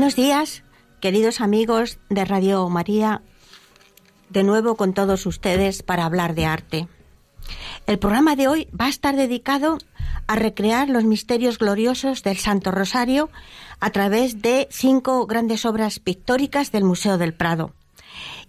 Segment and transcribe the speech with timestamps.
[0.00, 0.62] Buenos días,
[1.00, 3.20] queridos amigos de Radio María,
[4.30, 6.88] de nuevo con todos ustedes para hablar de arte.
[7.86, 9.76] El programa de hoy va a estar dedicado
[10.26, 13.28] a recrear los misterios gloriosos del Santo Rosario
[13.78, 17.74] a través de cinco grandes obras pictóricas del Museo del Prado.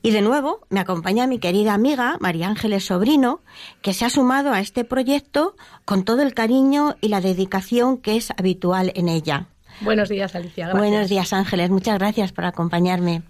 [0.01, 3.41] Y de nuevo me acompaña mi querida amiga María Ángeles Sobrino,
[3.81, 8.15] que se ha sumado a este proyecto con todo el cariño y la dedicación que
[8.15, 9.50] es habitual en ella.
[9.81, 10.71] Buenos días, Alicia.
[10.73, 11.69] Buenos días, Ángeles.
[11.69, 13.23] Muchas gracias por acompañarme.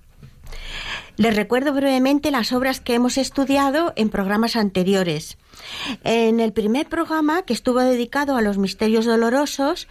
[1.18, 5.38] Les recuerdo brevemente las obras que hemos estudiado en programas anteriores.
[6.04, 9.88] En el primer programa, que estuvo dedicado a los misterios dolorosos,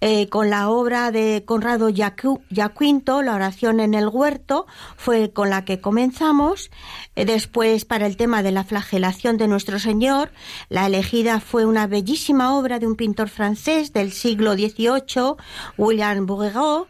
[0.00, 4.66] eh, con la obra de Conrado Yaquinto, La oración en el huerto,
[4.96, 6.70] fue con la que comenzamos.
[7.16, 10.30] Eh, después, para el tema de la flagelación de nuestro Señor,
[10.68, 15.34] la elegida fue una bellísima obra de un pintor francés del siglo XVIII,
[15.76, 16.88] William Bourgeot,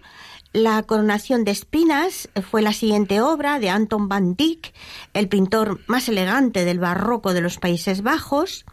[0.54, 4.72] la coronación de espinas fue la siguiente obra de Anton van Dyck,
[5.12, 8.64] el pintor más elegante del barroco de los Países Bajos.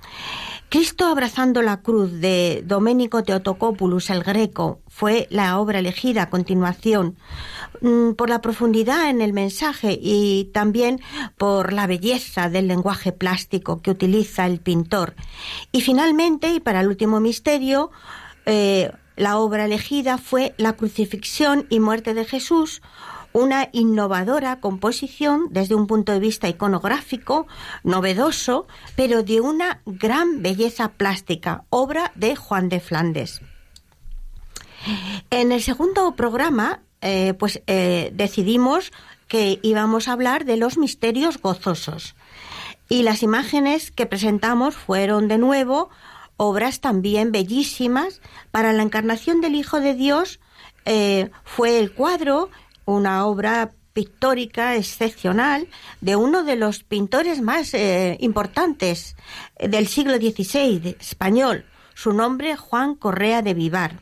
[0.69, 7.18] Cristo abrazando la cruz de Domenico Teotocopoulos el Greco fue la obra elegida a continuación
[7.81, 11.02] mm, por la profundidad en el mensaje y también
[11.36, 15.16] por la belleza del lenguaje plástico que utiliza el pintor.
[15.72, 17.90] Y finalmente, y para el último misterio,
[18.46, 22.81] eh, la obra elegida fue La crucifixión y muerte de Jesús,
[23.33, 27.47] una innovadora composición desde un punto de vista iconográfico,
[27.83, 33.41] novedoso, pero de una gran belleza plástica, obra de Juan de Flandes.
[35.30, 38.91] En el segundo programa, eh, pues eh, decidimos
[39.27, 42.15] que íbamos a hablar de los misterios gozosos.
[42.89, 45.89] Y las imágenes que presentamos fueron de nuevo
[46.41, 48.19] obras también bellísimas.
[48.49, 50.39] Para la encarnación del Hijo de Dios
[50.85, 52.49] eh, fue el cuadro,
[52.85, 55.67] una obra pictórica excepcional
[55.99, 59.15] de uno de los pintores más eh, importantes
[59.59, 63.99] del siglo XVI español, su nombre Juan Correa de Vivar.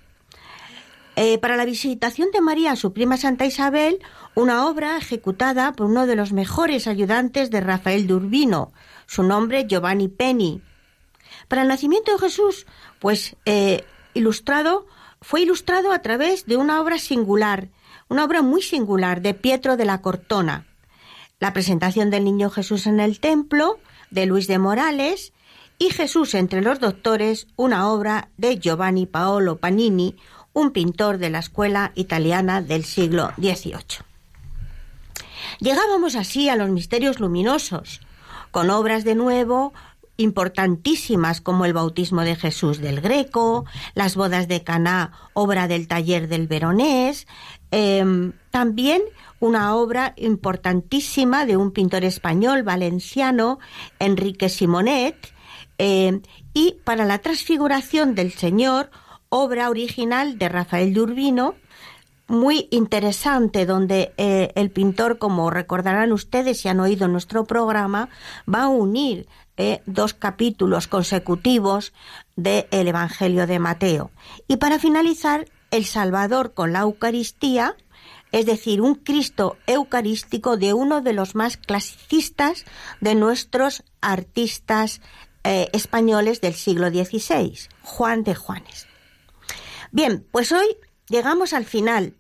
[1.17, 3.99] Eh, para la visitación de María a su prima Santa Isabel,
[4.35, 8.71] una obra ejecutada por uno de los mejores ayudantes de Rafael de Urbino,
[9.07, 10.61] su nombre Giovanni Penny,
[11.49, 12.65] para el nacimiento de Jesús,
[12.99, 14.87] pues eh, ilustrado,
[15.19, 17.67] fue ilustrado a través de una obra singular,
[18.07, 20.65] una obra muy singular de Pietro de la Cortona.
[21.39, 23.79] La presentación del niño Jesús en el templo,
[24.11, 25.33] de Luis de Morales,
[25.79, 30.15] y Jesús entre los doctores, una obra de Giovanni Paolo Panini,
[30.53, 34.03] un pintor de la escuela italiana del siglo XVIII.
[35.59, 38.01] Llegábamos así a los misterios luminosos,
[38.51, 39.73] con obras de nuevo
[40.19, 46.27] importantísimas como el bautismo de Jesús del Greco, las bodas de Caná, obra del taller
[46.27, 47.25] del Veronés,
[47.71, 49.01] em, también
[49.39, 53.59] una obra importantísima de un pintor español valenciano,
[53.97, 55.15] Enrique Simonet,
[55.77, 56.21] em,
[56.53, 58.91] y para la transfiguración del Señor,
[59.29, 61.55] obra original de Rafael de Urbino,
[62.27, 68.09] muy interesante, donde eh, el pintor, como recordarán ustedes si han oído nuestro programa,
[68.47, 69.27] va a unir
[69.59, 71.91] eh, dos capítulos consecutivos
[72.37, 74.09] del Evangelio de Mateo.
[74.47, 77.75] Y para finalizar, el Salvador con la Eucaristía,
[78.31, 82.63] es decir, un Cristo eucarístico de uno de los más clasicistas
[83.01, 85.01] de nuestros artistas
[85.43, 88.87] eh, españoles del siglo XVI, Juan de Juanes.
[89.91, 90.77] Bien, pues hoy
[91.09, 92.15] llegamos al final.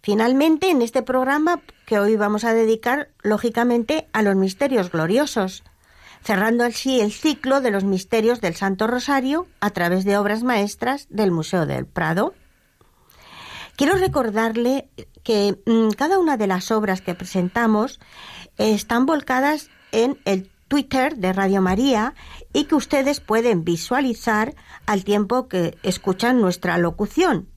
[0.00, 5.64] Finalmente, en este programa que hoy vamos a dedicar, lógicamente, a los misterios gloriosos,
[6.22, 11.06] cerrando así el ciclo de los misterios del Santo Rosario a través de obras maestras
[11.10, 12.34] del Museo del Prado.
[13.76, 14.90] Quiero recordarle
[15.22, 18.00] que mm, cada una de las obras que presentamos
[18.56, 22.14] están volcadas en el Twitter de Radio María
[22.52, 24.54] y que ustedes pueden visualizar
[24.86, 27.48] al tiempo que escuchan nuestra locución.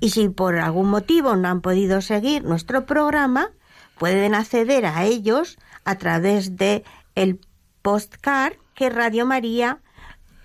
[0.00, 3.50] Y si por algún motivo no han podido seguir nuestro programa,
[3.98, 6.84] pueden acceder a ellos a través de
[7.14, 7.40] el
[7.82, 9.78] postcard que Radio María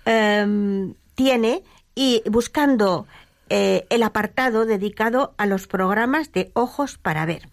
[0.04, 1.62] em, tiene
[1.94, 3.06] y buscando
[3.48, 7.48] eh, el apartado dedicado a los programas de Ojos para Ver.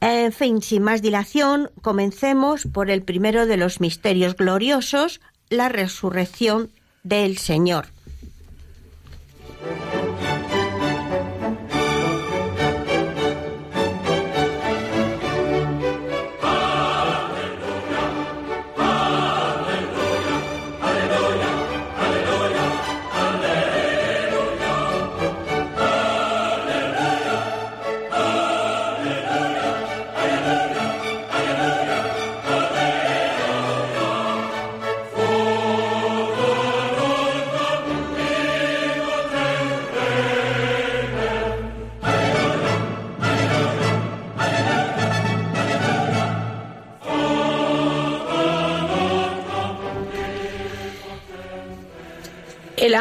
[0.00, 6.70] En fin, sin más dilación, comencemos por el primero de los misterios gloriosos, la resurrección
[7.02, 7.88] del Señor.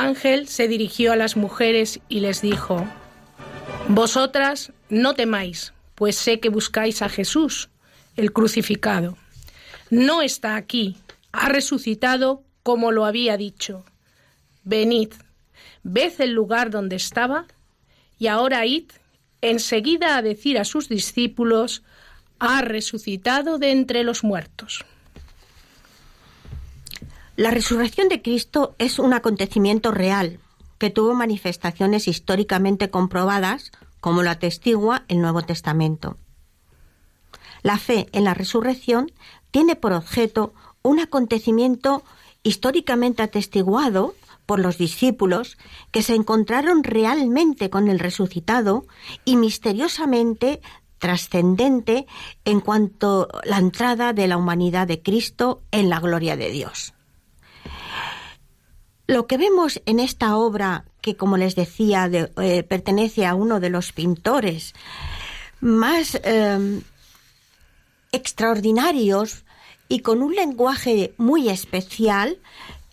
[0.04, 2.86] Ángel se dirigió a las mujeres y les dijo,
[3.88, 7.70] Vosotras no temáis, pues sé que buscáis a Jesús,
[8.16, 9.18] el crucificado.
[9.90, 10.98] No está aquí,
[11.32, 13.84] ha resucitado como lo había dicho.
[14.64, 15.14] Venid,
[15.84, 17.46] ved el lugar donde estaba,
[18.18, 18.92] y ahora id
[19.42, 21.84] enseguida a decir a sus discípulos,
[22.40, 24.86] ha resucitado de entre los muertos.
[27.40, 30.42] La resurrección de Cristo es un acontecimiento real
[30.78, 36.18] que tuvo manifestaciones históricamente comprobadas, como lo atestigua el Nuevo Testamento.
[37.64, 39.14] La fe en la resurrección
[39.52, 42.04] tiene por objeto un acontecimiento
[42.44, 44.16] históricamente atestiguado
[44.46, 45.58] por los discípulos
[45.92, 48.86] que se encontraron realmente con el resucitado
[49.24, 50.60] y misteriosamente
[50.98, 52.06] trascendente
[52.44, 56.96] en cuanto a la entrada de la humanidad de Cristo en la gloria de Dios.
[59.10, 63.72] Lo que vemos en esta obra, que como les decía, eh, pertenece a uno de
[63.72, 64.76] los pintores
[65.62, 66.84] más em,
[68.12, 69.46] extraordinarios
[69.88, 72.38] y con un lenguaje muy especial,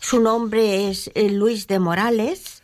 [0.00, 2.62] su nombre es eh, Luis de Morales,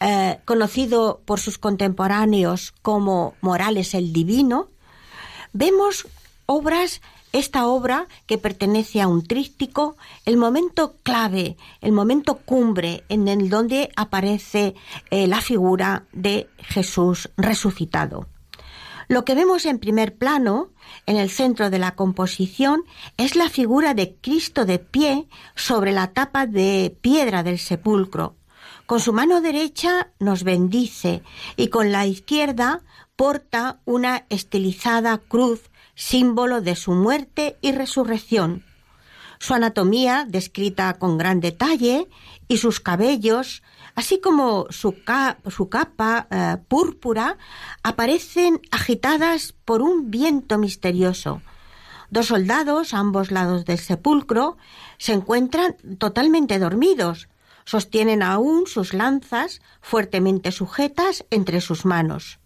[0.00, 4.70] eh, conocido por sus contemporáneos como Morales el Divino,
[5.52, 6.08] vemos
[6.46, 7.00] obras
[7.38, 13.50] esta obra, que pertenece a un tríptico, el momento clave, el momento cumbre en el
[13.50, 14.74] donde aparece
[15.10, 18.26] eh, la figura de Jesús resucitado.
[19.08, 20.70] Lo que vemos en primer plano,
[21.06, 22.82] en el centro de la composición,
[23.16, 28.34] es la figura de Cristo de pie sobre la tapa de piedra del sepulcro.
[28.86, 31.22] Con su mano derecha nos bendice
[31.56, 32.82] y con la izquierda
[33.14, 38.64] porta una estilizada cruz símbolo de su muerte y resurrección.
[39.38, 42.08] Su anatomía, descrita con gran detalle,
[42.48, 43.62] y sus cabellos,
[43.96, 47.38] así como su, capa eh, púrpura,
[47.82, 51.42] aparecen agitadas por un viento misterioso.
[52.10, 54.56] Dos soldados, a ambos lados del sepulcro,
[54.98, 57.28] se encuentran totalmente dormidos.
[57.64, 62.38] sostienen aún sus lanzas fuertemente sujetas entre sus manos.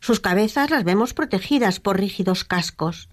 [0.00, 3.08] Sus cabezas las vemos protegidas por rígidos cascos.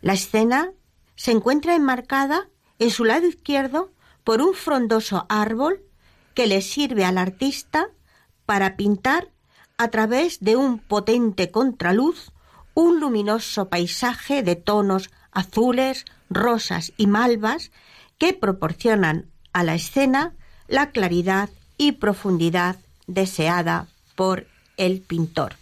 [0.00, 0.70] La escena
[1.16, 3.90] se encuentra enmarcada en su lado izquierdo
[4.22, 5.82] por un frondoso árbol
[6.34, 7.88] que le sirve al artista
[8.44, 9.30] para pintar
[9.78, 12.32] a través de un potente contraluz
[12.74, 17.72] un luminoso paisaje de tonos azules, rosas y malvas
[18.18, 20.34] que proporcionan a la escena
[20.68, 24.46] la claridad y profundidad deseada por
[24.76, 25.54] el pintor.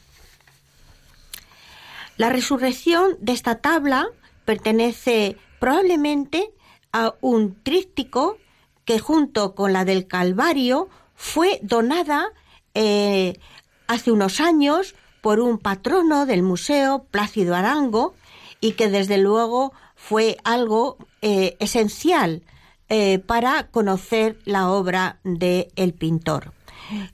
[2.17, 4.07] La resurrección de esta tabla
[4.45, 6.53] pertenece probablemente
[6.93, 8.39] a un tríptico
[8.85, 12.27] que junto con la del Calvario fue donada
[12.75, 13.39] eh,
[13.87, 18.15] hace unos años por un patrono del museo, Plácido Arango,
[18.61, 22.43] y que desde luego fue algo eh, esencial
[22.89, 26.54] eh, para conocer la obra del el pintor.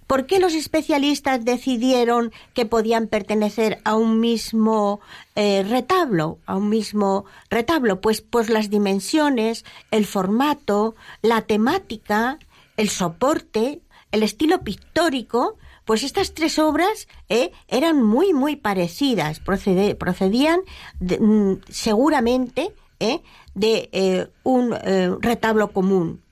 [0.06, 5.00] ¿Por qué los especialistas decidieron que podían pertenecer a un mismo
[5.36, 6.38] eh, retablo?
[6.46, 12.38] A un mismo retablo, pues, pues las dimensiones, el formato, la temática,
[12.76, 13.80] el soporte,
[14.12, 20.60] el estilo pictórico, pues estas tres obras eh, eran muy, muy parecidas, procedían
[21.00, 23.22] mm, seguramente eh,
[23.54, 24.72] de un
[25.20, 26.22] retablo común.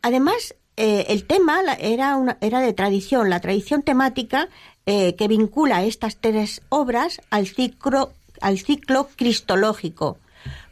[0.00, 4.48] Además, eh, el tema era, una, era de tradición, la tradición temática
[4.86, 10.18] eh, que vincula estas tres obras al ciclo, al ciclo cristológico,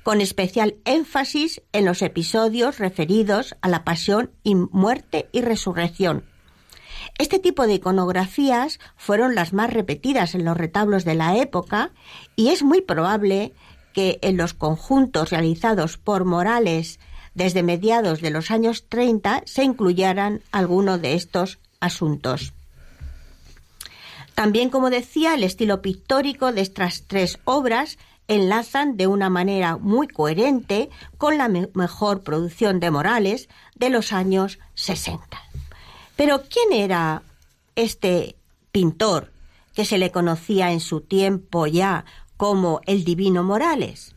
[0.04, 6.22] con especial énfasis en los episodios referidos a la pasión y muerte y resurrección.
[7.18, 11.90] Este tipo de iconografías fueron las más repetidas en los retablos de la época
[12.36, 13.54] y es muy probable
[13.92, 17.00] que en los conjuntos realizados por Morales
[17.36, 22.54] desde mediados de los años 30 se incluyeran algunos de estos asuntos.
[24.34, 30.08] También, como decía, el estilo pictórico de estas tres obras enlazan de una manera muy
[30.08, 30.88] coherente
[31.18, 35.38] con la mejor producción de Morales de los años 60.
[36.16, 37.22] Pero ¿quién era
[37.76, 38.36] este
[38.72, 39.30] pintor
[39.74, 42.06] que se le conocía en su tiempo ya
[42.38, 44.14] como el Divino Morales?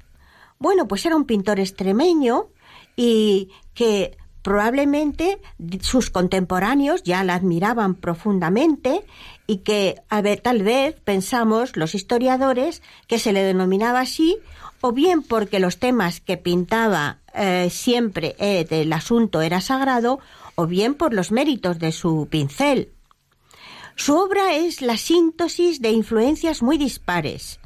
[0.58, 2.48] Bueno, pues era un pintor extremeño
[2.96, 5.40] y que probablemente
[5.82, 9.06] sus contemporáneos ya la admiraban profundamente
[9.48, 14.38] y que a ver, tal vez pensamos los historiadores que se le denominaba así
[14.82, 20.20] o bien porque los temas que pintaba eh, siempre eh, del asunto era sagrado
[20.56, 22.92] o bien por los méritos de su pincel.
[23.96, 27.60] Su obra es la síntesis de influencias muy dispares.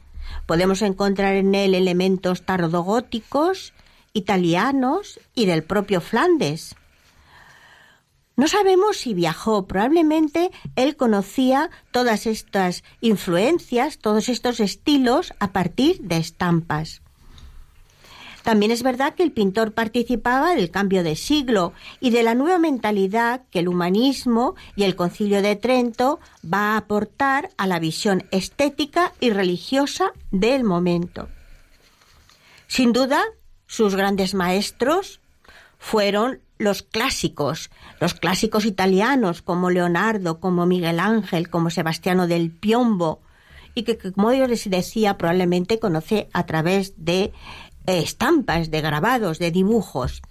[0.47, 3.73] Podemos encontrar en él elementos tardogóticos,
[4.13, 6.75] italianos y del propio Flandes.
[8.35, 15.99] No sabemos si viajó, probablemente él conocía todas estas influencias, todos estos estilos a partir
[16.01, 17.01] de estampas.
[18.43, 22.59] También es verdad que el pintor participaba del cambio de siglo y de la nueva
[22.59, 28.25] mentalidad que el humanismo y el concilio de Trento va a aportar a la visión
[28.31, 31.29] estética y religiosa del momento.
[32.67, 33.23] Sin duda,
[33.67, 35.19] sus grandes maestros
[35.77, 43.21] fueron los clásicos, los clásicos italianos como Leonardo, como Miguel Ángel, como Sebastiano del Piombo,
[43.75, 47.33] y que, como yo les decía, probablemente conoce a través de
[47.85, 50.21] eh, estampas, de grabados, de dibujos.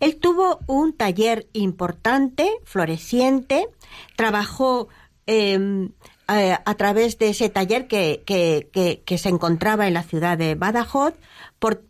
[0.00, 3.68] Él tuvo un taller importante, floreciente,
[4.16, 4.88] trabajó
[5.26, 5.90] em,
[6.26, 11.14] a, través de ese taller que, que, se encontraba en la ciudad de Badajoz,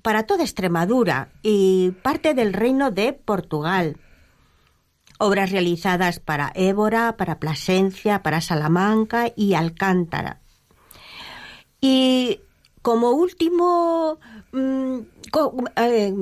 [0.02, 3.96] para toda Extremadura y parte del reino de Portugal.
[5.18, 10.40] Obras realizadas para Évora, para Plasencia, para Salamanca y Alcántara.
[11.80, 12.40] Y
[12.82, 14.18] como último
[14.52, 14.98] mm,
[15.76, 16.14] eh,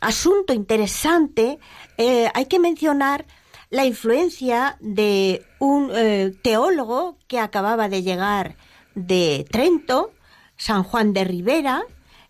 [0.00, 1.58] asunto interesante,
[1.98, 3.26] eh, hay que mencionar
[3.70, 8.56] la influencia de un eh, teólogo que acababa de llegar
[8.94, 10.12] de Trento,
[10.56, 11.84] San Juan de Rivera,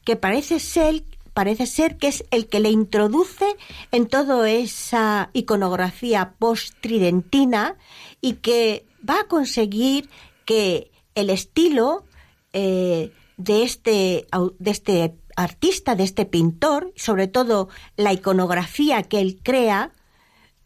[0.06, 3.44] que parece ser parece ser que es el que le introduce
[3.92, 7.76] en toda esa iconografía post-tridentina
[8.22, 10.08] y que va a conseguir
[10.46, 12.06] que el estilo
[12.54, 14.26] eh, de, este,
[14.58, 19.92] de este artista, de este pintor, sobre todo la iconografía que él crea,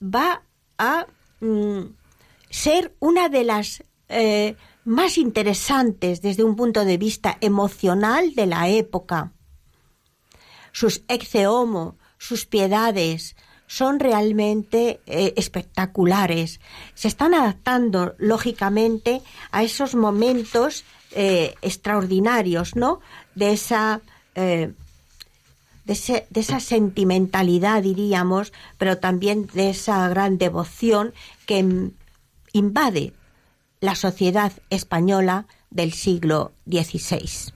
[0.00, 0.44] va
[0.78, 1.09] a
[1.40, 1.80] mm,
[2.49, 4.54] ser una de las eh,
[4.90, 9.32] más interesantes desde un punto de vista emocional de la época.
[10.73, 13.37] Sus ex homo, sus piedades,
[13.68, 16.61] son realmente eh, espectaculares.
[16.94, 22.99] Se están adaptando, lógicamente, a esos momentos eh, extraordinarios, ¿no?
[23.37, 24.00] De esa.
[24.35, 24.73] Eh,
[25.85, 31.14] de, de, esa sentimentalidad, diríamos, pero también de esa gran devoción
[31.47, 31.90] que
[32.52, 33.14] invade
[33.80, 37.52] la sociedad española del siglo XVI.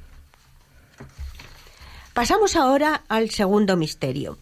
[2.14, 4.38] Pasamos ahora al segundo misterio.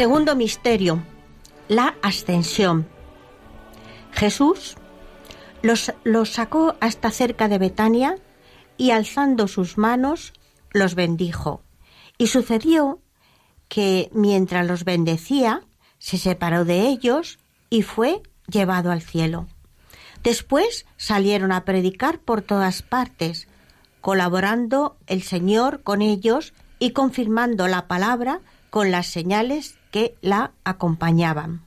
[0.00, 1.02] Segundo misterio,
[1.68, 2.88] la ascensión.
[4.12, 4.78] Jesús
[5.60, 8.16] los, los, sacó hasta cerca de Betania
[8.78, 10.32] y alzando sus manos
[10.70, 11.60] los bendijo.
[12.16, 13.02] Y sucedió
[13.68, 15.64] que mientras los bendecía,
[15.98, 17.38] se separó de ellos
[17.68, 19.48] y fue llevado al cielo.
[20.22, 23.48] Después salieron a predicar por todas partes,
[24.00, 28.40] colaborando el Señor con ellos y confirmando la palabra
[28.70, 31.62] con las señales que la acompañaban.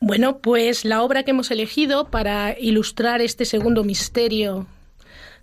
[0.00, 4.66] Bueno, pues la obra que hemos elegido para ilustrar este segundo misterio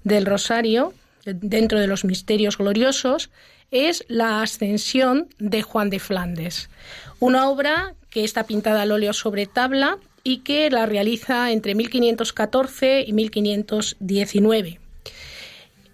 [0.04, 0.94] del Rosario,
[1.26, 3.32] dentro de los misterios gloriosos,
[3.72, 6.70] es La Ascensión de Juan de Flandes,
[7.20, 13.06] una obra que está pintada al óleo sobre tabla y que la realiza entre 1514
[13.08, 14.81] y 1519.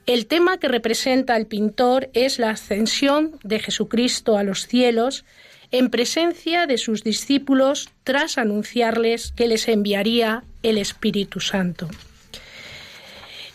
[0.08, 5.26] El tema que representa el pintor es la ascensión de Jesucristo a los cielos
[5.72, 11.90] en presencia de sus discípulos tras anunciarles que les enviaría el Espíritu Santo.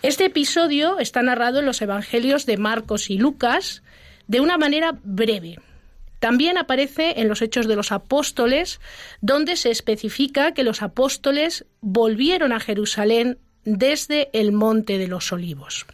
[0.02, 3.82] Este episodio está narrado en los Evangelios de Marcos y Lucas
[4.26, 5.58] de una manera breve.
[6.18, 8.78] También aparece en los Hechos de los Apóstoles,
[9.22, 15.86] donde se especifica que los apóstoles volvieron a Jerusalén desde el Monte de los Olivos.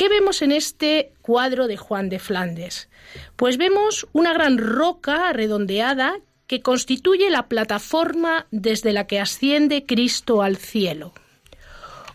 [0.00, 2.88] ¿Qué vemos en este cuadro de Juan de Flandes?
[3.36, 10.40] Pues vemos una gran roca redondeada que constituye la plataforma desde la que asciende Cristo
[10.40, 11.12] al cielo.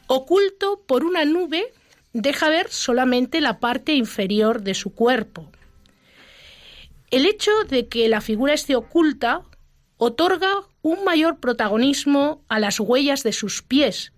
[0.07, 1.71] Oculto por una nube,
[2.11, 5.51] deja ver solamente la parte inferior de su cuerpo.
[7.11, 9.43] El hecho de que la figura esté oculta
[9.97, 14.11] otorga un mayor protagonismo a las huellas de sus pies,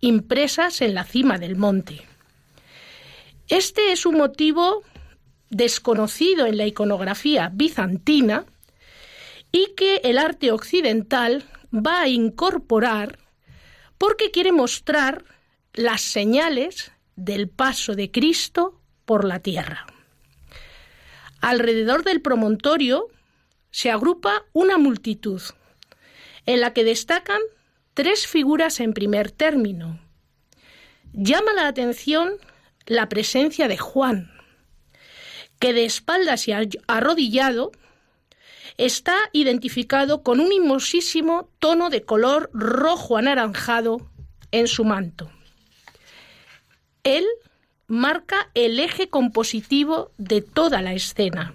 [0.00, 2.02] impresas en la cima del monte.
[3.52, 4.82] Este es un motivo
[5.50, 8.46] desconocido en la iconografía bizantina
[9.52, 13.18] y que el arte occidental va a incorporar
[13.98, 15.26] porque quiere mostrar
[15.74, 19.86] las señales del paso de Cristo por la tierra.
[21.42, 23.08] Alrededor del promontorio
[23.70, 25.42] se agrupa una multitud,
[26.46, 27.42] en la que destacan
[27.92, 30.00] tres figuras en primer término.
[31.12, 32.38] Llama la atención
[32.86, 34.30] la presencia de Juan,
[35.58, 36.52] que de espaldas y
[36.86, 37.72] arrodillado
[38.78, 44.10] está identificado con un hermosísimo tono de color rojo anaranjado
[44.50, 45.30] en su manto.
[47.04, 47.24] Él
[47.86, 51.54] marca el eje compositivo de toda la escena.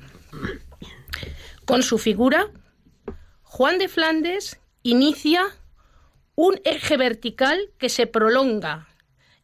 [1.65, 2.51] Con su figura,
[3.43, 5.43] Juan de Flandes inicia
[6.35, 8.87] un eje vertical que se prolonga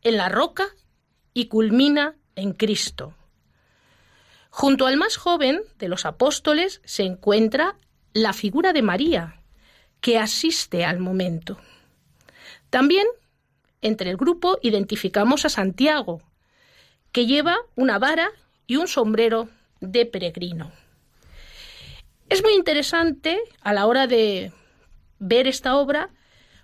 [0.03, 0.67] en la roca
[1.33, 3.13] y culmina en Cristo.
[4.49, 7.75] Junto al más joven de los apóstoles se encuentra
[8.13, 9.41] la figura de María,
[9.99, 11.57] que asiste al momento.
[12.69, 13.07] También
[13.81, 16.21] entre el grupo identificamos a Santiago,
[17.11, 18.29] que lleva una vara
[18.65, 19.49] y un sombrero
[19.81, 20.71] de peregrino.
[22.29, 24.51] Es muy interesante a la hora de
[25.19, 26.09] ver esta obra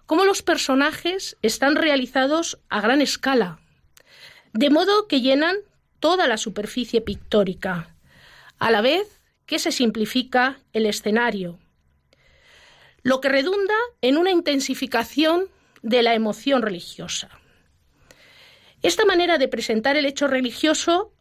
[0.06, 3.60] cómo los personajes están realizados a gran escala,
[4.54, 5.58] de modo que llenan
[6.00, 7.96] toda la superficie pictórica,
[8.58, 9.08] a la vez
[9.46, 11.60] que se simplifica el escenario,
[13.04, 15.46] lo que redunda en una intensificación
[15.82, 17.30] de la emoción religiosa.
[18.82, 21.12] Esta manera de presentar el hecho religioso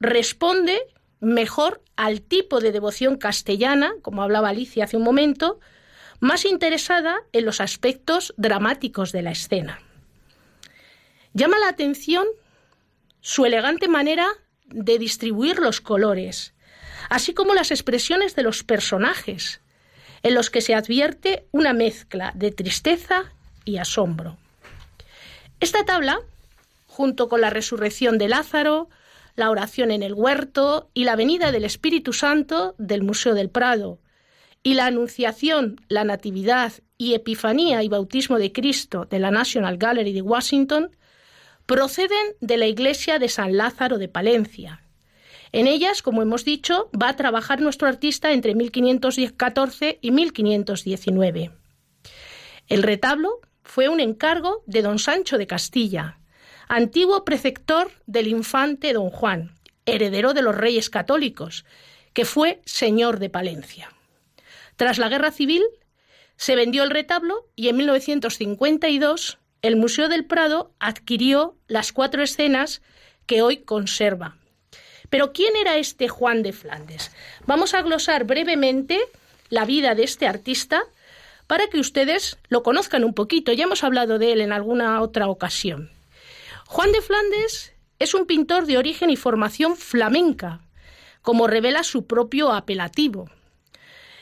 [0.00, 0.80] responde
[1.20, 5.60] mejor al tipo de devoción castellana, como hablaba Alicia hace un momento,
[6.20, 9.80] más interesada en los aspectos dramáticos de la escena.
[11.34, 12.26] Llama la atención
[13.22, 14.26] su elegante manera
[14.66, 16.52] de distribuir los colores,
[17.08, 19.60] así como las expresiones de los personajes,
[20.22, 23.32] en los que se advierte una mezcla de tristeza
[23.64, 24.36] y asombro.
[25.60, 26.20] Esta tabla,
[26.86, 28.88] junto con la resurrección de Lázaro,
[29.36, 33.98] la oración en el huerto y la venida del Espíritu Santo del Museo del Prado,
[34.64, 40.12] y la Anunciación, la Natividad y Epifanía y Bautismo de Cristo de la National Gallery
[40.12, 40.90] de Washington,
[41.66, 44.82] proceden de la iglesia de San Lázaro de Palencia.
[45.52, 51.50] En ellas, como hemos dicho, va a trabajar nuestro artista entre 1514 y 1519.
[52.68, 56.18] El retablo fue un encargo de don Sancho de Castilla,
[56.68, 61.66] antiguo preceptor del infante don Juan, heredero de los reyes católicos,
[62.14, 63.90] que fue señor de Palencia.
[64.76, 65.62] Tras la guerra civil,
[66.36, 72.82] se vendió el retablo y en 1952 el Museo del Prado adquirió las cuatro escenas
[73.26, 74.36] que hoy conserva.
[75.08, 77.12] Pero ¿quién era este Juan de Flandes?
[77.46, 79.00] Vamos a glosar brevemente
[79.50, 80.82] la vida de este artista
[81.46, 83.52] para que ustedes lo conozcan un poquito.
[83.52, 85.90] Ya hemos hablado de él en alguna otra ocasión.
[86.66, 90.60] Juan de Flandes es un pintor de origen y formación flamenca,
[91.20, 93.30] como revela su propio apelativo.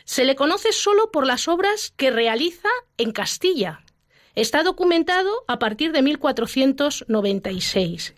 [0.04, 3.84] Se le conoce solo por las obras que realiza en Castilla,
[4.34, 8.14] Está documentado a partir de 1496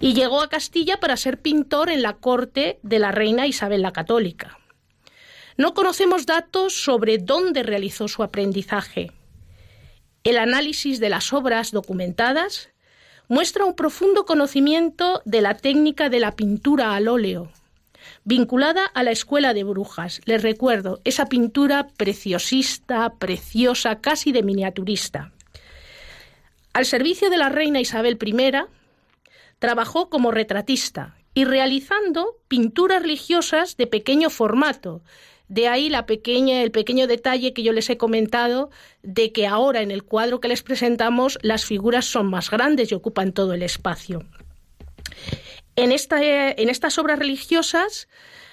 [0.00, 3.92] y llegó a Castilla para ser pintor en la corte de la reina Isabel la
[3.92, 4.58] Católica.
[5.56, 9.12] No conocemos datos sobre dónde realizó su aprendizaje.
[10.24, 12.70] El análisis de las obras documentadas
[13.28, 17.52] muestra un profundo conocimiento de la técnica de la pintura al óleo,
[18.24, 20.20] vinculada a la escuela de brujas.
[20.24, 25.32] Les recuerdo, esa pintura preciosista, preciosa, casi de miniaturista.
[26.72, 28.52] Al servicio de la reina Isabel I,
[29.58, 35.02] trabajó como retratista y realizando pinturas religiosas de pequeño formato.
[35.48, 38.70] De ahí la pequeña, el pequeño detalle que yo les he comentado
[39.02, 42.94] de que ahora en el cuadro que les presentamos las figuras son más grandes y
[42.94, 44.24] ocupan todo el espacio.
[45.76, 48.08] En, en estas obras religiosas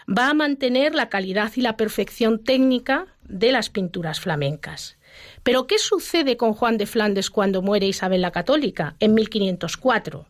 [0.08, 4.98] va a mantener la calidad y la perfección técnica de las pinturas flamencas.
[5.44, 10.28] Pero ¿qué sucede con Juan de Flandes cuando muere Isabel la Católica en 1504?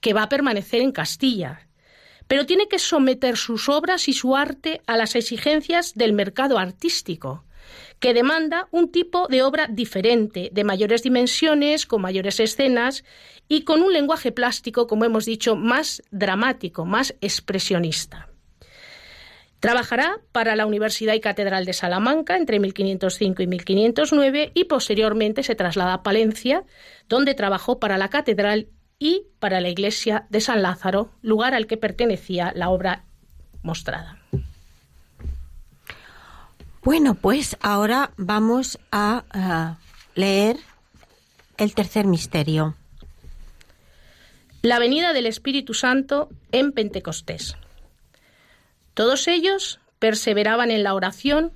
[0.00, 1.68] Que va a permanecer en Castilla,
[2.26, 7.43] pero tiene que someter sus obras y su arte a las exigencias del mercado artístico
[8.04, 13.02] que demanda un tipo de obra diferente, de mayores dimensiones, con mayores escenas
[13.48, 18.28] y con un lenguaje plástico, como hemos dicho, más dramático, más expresionista.
[19.58, 25.54] Trabajará para la Universidad y Catedral de Salamanca entre 1505 y 1509 y posteriormente se
[25.54, 26.64] traslada a Palencia,
[27.08, 31.78] donde trabajó para la Catedral y para la Iglesia de San Lázaro, lugar al que
[31.78, 33.06] pertenecía la obra
[33.62, 34.18] mostrada.
[36.84, 39.78] Bueno, pues ahora vamos a
[40.14, 40.58] leer
[41.56, 42.76] el tercer misterio.
[44.60, 47.56] La venida del Espíritu Santo en Pentecostés.
[48.92, 51.52] Todos ellos perseveraban en la oración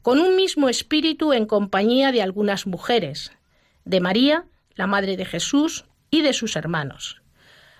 [0.00, 3.32] con un mismo espíritu en compañía de algunas mujeres,
[3.84, 7.20] de María, la Madre de Jesús, y de sus hermanos.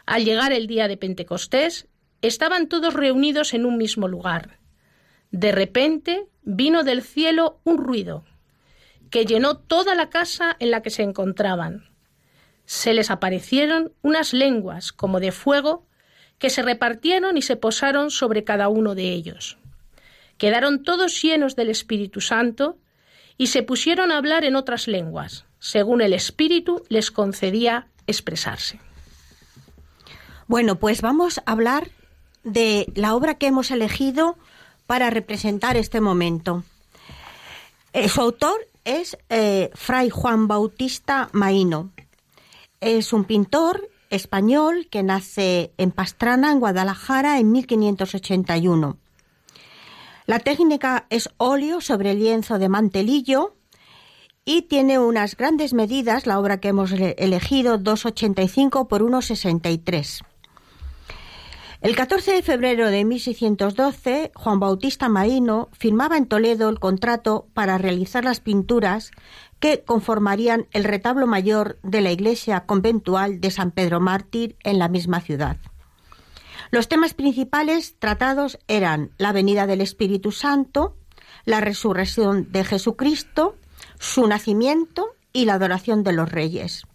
[0.05, 1.87] Al llegar el día de Pentecostés,
[2.21, 4.59] estaban todos reunidos en un mismo lugar.
[5.31, 8.25] De repente vino del cielo un ruido
[9.11, 11.89] que llenó toda la casa en la que se encontraban.
[12.67, 15.87] Se les aparecieron unas lenguas como de fuego
[16.39, 19.59] que se repartieron y se posaron sobre cada uno de ellos.
[20.37, 22.79] Quedaron todos llenos del Espíritu Santo
[23.37, 28.81] y se pusieron a hablar en otras lenguas, según el Espíritu les concedía expresarse.
[30.47, 31.89] Bueno, pues vamos a hablar
[32.45, 34.39] de la obra que hemos elegido
[34.89, 36.65] para representar este momento.
[37.93, 41.91] Eh, su autor es eh, Fray Juan Bautista Maíno.
[42.81, 48.97] Es un pintor español que nace en Pastrana, en Guadalajara, en 1581.
[50.25, 53.57] La técnica es óleo sobre lienzo de mantelillo
[54.47, 60.25] y tiene unas grandes medidas, la obra que hemos elegido, 2,85 por 1,63.
[61.81, 67.79] El 14 de febrero de 1612, Juan Bautista Marino firmaba en Toledo el contrato para
[67.79, 69.13] realizar las pinturas
[69.61, 74.89] que conformarían el retablo mayor de la iglesia conventual de San Pedro Mártir en la
[74.89, 75.57] misma ciudad.
[76.73, 80.97] Los temas principales tratados eran la venida del Espíritu Santo,
[81.45, 83.55] la resurrección de Jesucristo,
[84.01, 86.88] su nacimiento y la adoración de los reyes.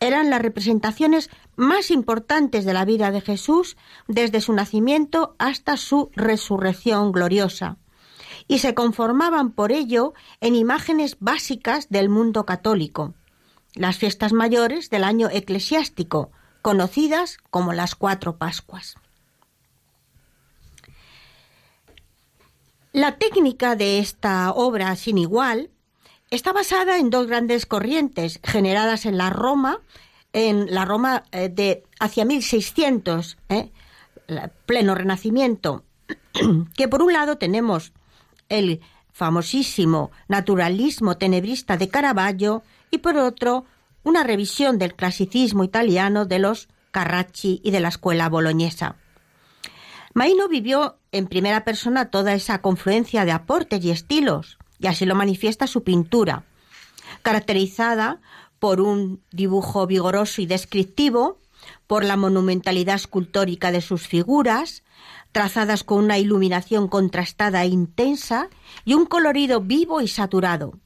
[0.00, 6.10] Eran las representaciones más importantes de la vida de Jesús desde su nacimiento hasta su
[6.14, 7.76] resurrección gloriosa,
[8.46, 13.14] y se conformaban por ello en imágenes básicas del mundo católico,
[13.74, 16.30] las fiestas mayores del año eclesiástico,
[16.62, 18.96] conocidas como las cuatro Pascuas.
[22.92, 25.70] La técnica de esta obra sin igual
[26.30, 29.80] está basada en dos grandes corrientes generadas en la Roma,
[30.32, 33.70] en la Roma eh, de hacia 1600, eh,
[34.66, 35.84] pleno renacimiento,
[36.76, 37.92] que por un lado tenemos
[38.48, 38.80] el
[39.12, 43.64] famosísimo naturalismo tenebrista de Caravaggio y por otro
[44.04, 48.96] una revisión del clasicismo italiano de los Carracci y de la escuela boloñesa.
[50.14, 55.14] Maino vivió en primera persona toda esa confluencia de aportes y estilos, y así lo
[55.14, 56.44] manifiesta su pintura,
[57.22, 58.20] caracterizada
[58.58, 61.38] por un dibujo vigoroso y descriptivo,
[61.86, 64.82] por la monumentalidad escultórica de sus figuras,
[65.32, 68.48] trazadas con una iluminación contrastada e intensa
[68.84, 70.78] y un colorido vivo y saturado,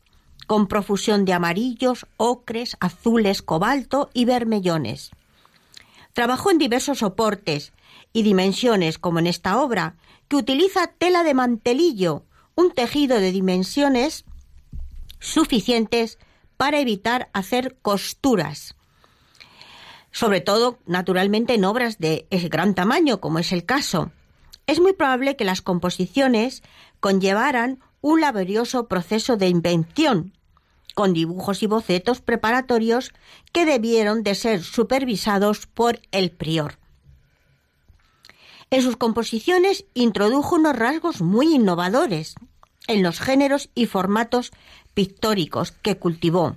[0.47, 5.11] con profusión de amarillos, ocres, azules, cobalto y vermellones.
[6.13, 7.73] Trabajó en diversos soportes
[8.13, 9.97] y dimensiones, como en esta obra,
[10.29, 14.25] que utiliza tela de mantelillo, un tejido de dimensiones
[15.19, 16.19] suficientes
[16.57, 18.75] para evitar hacer costuras.
[20.11, 24.13] Sobre todo, naturalmente, en obras de gran tamaño, como es el caso.
[24.67, 26.63] Es muy probable que las composiciones
[27.01, 30.33] conllevaran un laborioso proceso de invención,
[30.95, 33.13] con dibujos y bocetos preparatorios
[33.53, 36.82] que debieron de ser supervisados por el prior.
[38.73, 42.35] En sus composiciones introdujo unos rasgos muy innovadores
[42.87, 44.51] en los géneros y formatos
[44.95, 46.57] pictóricos que cultivó,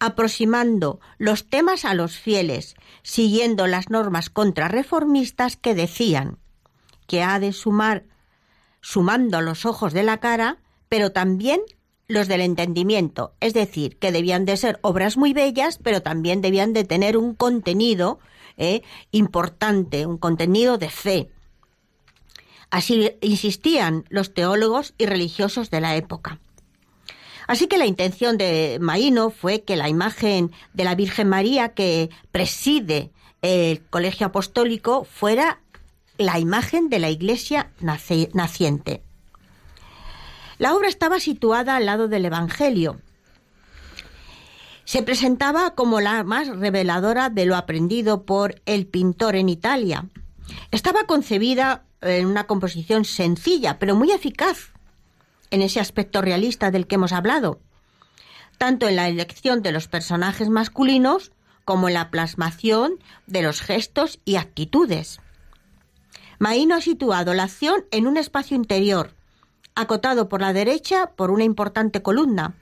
[0.00, 6.38] aproximando los temas a los fieles, siguiendo las normas contrarreformistas que decían
[7.06, 8.02] que ha de sumar
[8.80, 11.60] sumando los ojos de la cara, pero también
[12.08, 16.72] los del entendimiento, es decir, que debían de ser obras muy bellas, pero también debían
[16.72, 18.18] de tener un contenido
[18.56, 18.82] eh,
[19.12, 21.30] importante, un contenido de fe,
[22.70, 26.40] Así insistían los teólogos y religiosos de la época.
[27.46, 32.10] Así que la intención de Maíno fue que la imagen de la Virgen María que
[32.32, 35.60] preside el colegio apostólico fuera
[36.18, 39.02] la imagen de la iglesia naciente.
[40.58, 42.98] La obra estaba situada al lado del Evangelio.
[44.84, 50.06] Se presentaba como la más reveladora de lo aprendido por el pintor en Italia.
[50.70, 54.72] Estaba concebida en una composición sencilla, pero muy eficaz
[55.50, 57.60] en ese aspecto realista del que hemos hablado,
[58.58, 61.32] tanto en la elección de los personajes masculinos
[61.64, 65.20] como en la plasmación de los gestos y actitudes.
[66.38, 69.14] Maíno ha situado la acción en un espacio interior,
[69.74, 72.54] acotado por la derecha por una importante columna.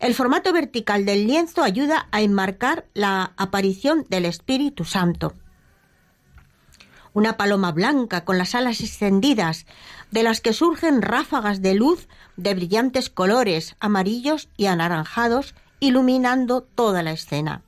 [0.00, 5.34] El formato vertical del lienzo ayuda a enmarcar la aparición del Espíritu Santo
[7.12, 9.66] una paloma blanca con las alas extendidas,
[10.10, 17.02] de las que surgen ráfagas de luz de brillantes colores amarillos y anaranjados, iluminando toda
[17.02, 17.62] la escena.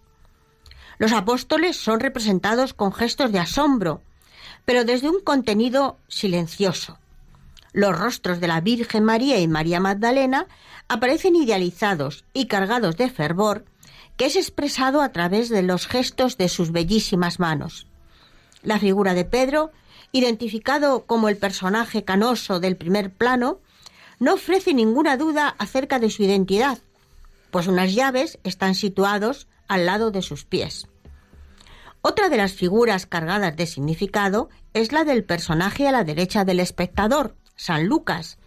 [0.99, 4.03] Los apóstoles son representados con gestos de asombro,
[4.65, 6.99] pero desde un contenido silencioso.
[7.73, 10.47] Los rostros de la Virgen María y María Magdalena
[10.89, 13.65] aparecen idealizados y cargados de fervor,
[14.17, 17.87] que es expresado a través de los gestos de sus bellísimas manos.
[18.63, 19.73] La figura de Pedro,
[20.13, 23.61] identificado como el personaje canoso del primer plano,
[24.19, 26.79] no ofrece ninguna duda acerca de su identidad,
[27.51, 30.87] pues unas llaves están situados al lado de sus pies.
[32.03, 36.61] Otra de las figuras cargadas de significado es la del personaje a la derecha del
[36.61, 38.39] espectador, San Lucas,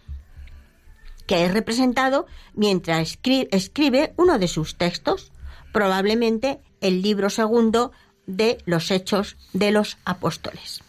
[1.26, 3.18] que es representado mientras
[3.50, 5.32] escribe uno de sus textos,
[5.72, 7.92] probablemente el libro segundo
[8.26, 10.82] de los hechos de los apóstoles.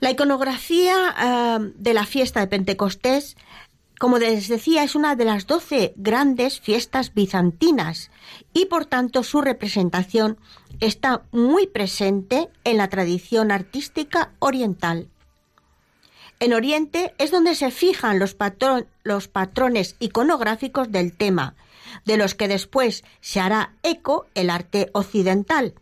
[0.00, 3.36] La iconografía eh, de la fiesta de Pentecostés,
[3.98, 8.10] como les decía, es una de las doce grandes fiestas bizantinas
[8.52, 10.38] y por tanto su representación
[10.78, 15.08] está muy presente en la tradición artística oriental.
[16.40, 18.36] En Oriente es donde se fijan los,
[19.02, 21.56] los patrones iconográficos del tema,
[22.04, 25.74] de los que después se hará eco el arte occidental.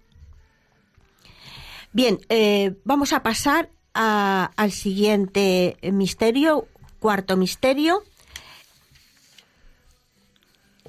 [1.92, 8.02] Bien, eh, vamos a pasar al siguiente misterio, cuarto misterio,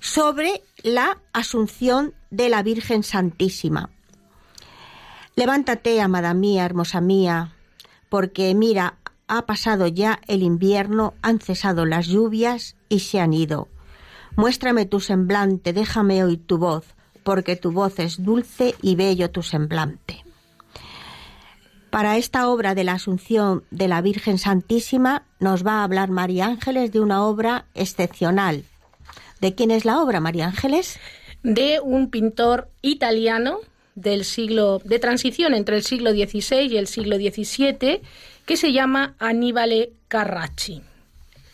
[0.01, 3.89] sobre la Asunción de la Virgen Santísima.
[5.35, 7.53] Levántate, amada mía, hermosa mía,
[8.09, 13.67] porque mira, ha pasado ya el invierno, han cesado las lluvias y se han ido.
[14.37, 16.85] Muéstrame tu semblante, déjame oír tu voz,
[17.23, 20.23] porque tu voz es dulce y bello tu semblante.
[21.89, 26.45] Para esta obra de la Asunción de la Virgen Santísima nos va a hablar María
[26.45, 28.63] Ángeles de una obra excepcional.
[29.41, 30.99] ¿De quién es la obra, María Ángeles?
[31.41, 33.57] De un pintor italiano
[33.95, 38.01] del siglo de transición entre el siglo XVI y el siglo XVII
[38.45, 40.83] que se llama Aníbale Carracci.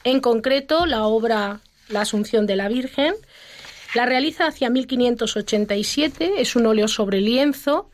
[0.03, 3.13] En concreto, la obra La Asunción de la Virgen
[3.95, 7.89] la realiza hacia 1587, es un óleo sobre lienzo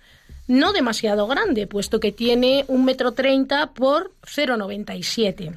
[0.47, 5.55] no demasiado grande, puesto que tiene un metro treinta por 0,97.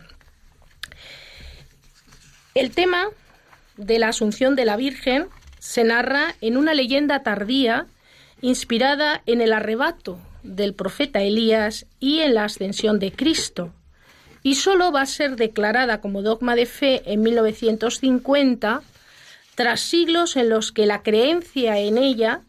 [2.55, 3.07] El tema
[3.77, 7.87] de la Asunción de la Virgen se narra en una leyenda tardía
[8.43, 13.73] inspirada en el arrebato del profeta Elías y en la ascensión de Cristo,
[14.43, 18.83] y solo va a ser declarada como dogma de fe en 1950,
[19.55, 22.43] tras siglos en los que la creencia en ella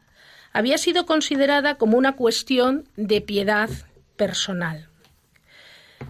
[0.53, 3.69] había sido considerada como una cuestión de piedad
[4.15, 4.87] personal.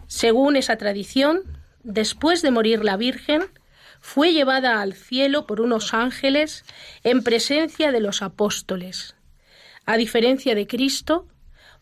[0.07, 1.41] Según esa tradición,
[1.83, 3.43] después de morir la Virgen,
[3.99, 6.65] fue llevada al cielo por unos ángeles
[7.03, 9.15] en presencia de los apóstoles.
[9.85, 11.25] A diferencia de Cristo,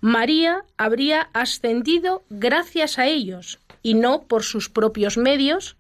[0.02, 5.78] María habría ascendido gracias a ellos y no por sus propios medios,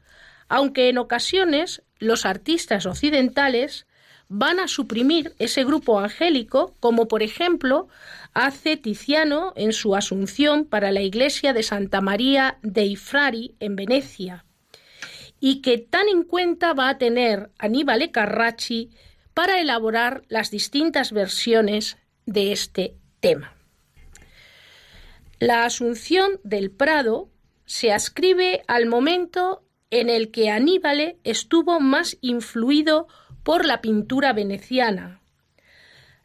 [0.48, 3.86] aunque en ocasiones los artistas occidentales
[4.34, 7.90] van a suprimir ese grupo angélico, como por ejemplo
[8.34, 14.46] hace Tiziano en su Asunción para la iglesia de Santa María dei Frari en Venecia,
[15.42, 18.90] y que tan en cuenta va a tener Aníbal Carracci
[19.34, 23.54] para elaborar las distintas versiones de este tema.
[25.40, 27.30] La Asunción del Prado
[27.72, 33.08] se ascribe al momento en el que Aníbal estuvo más influido
[33.44, 35.22] por la pintura veneciana.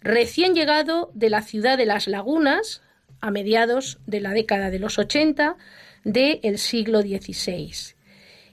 [0.00, 2.82] Recién llegado de la ciudad de las lagunas,
[3.20, 5.56] a mediados de la década de los 80
[6.02, 7.94] del siglo XVI.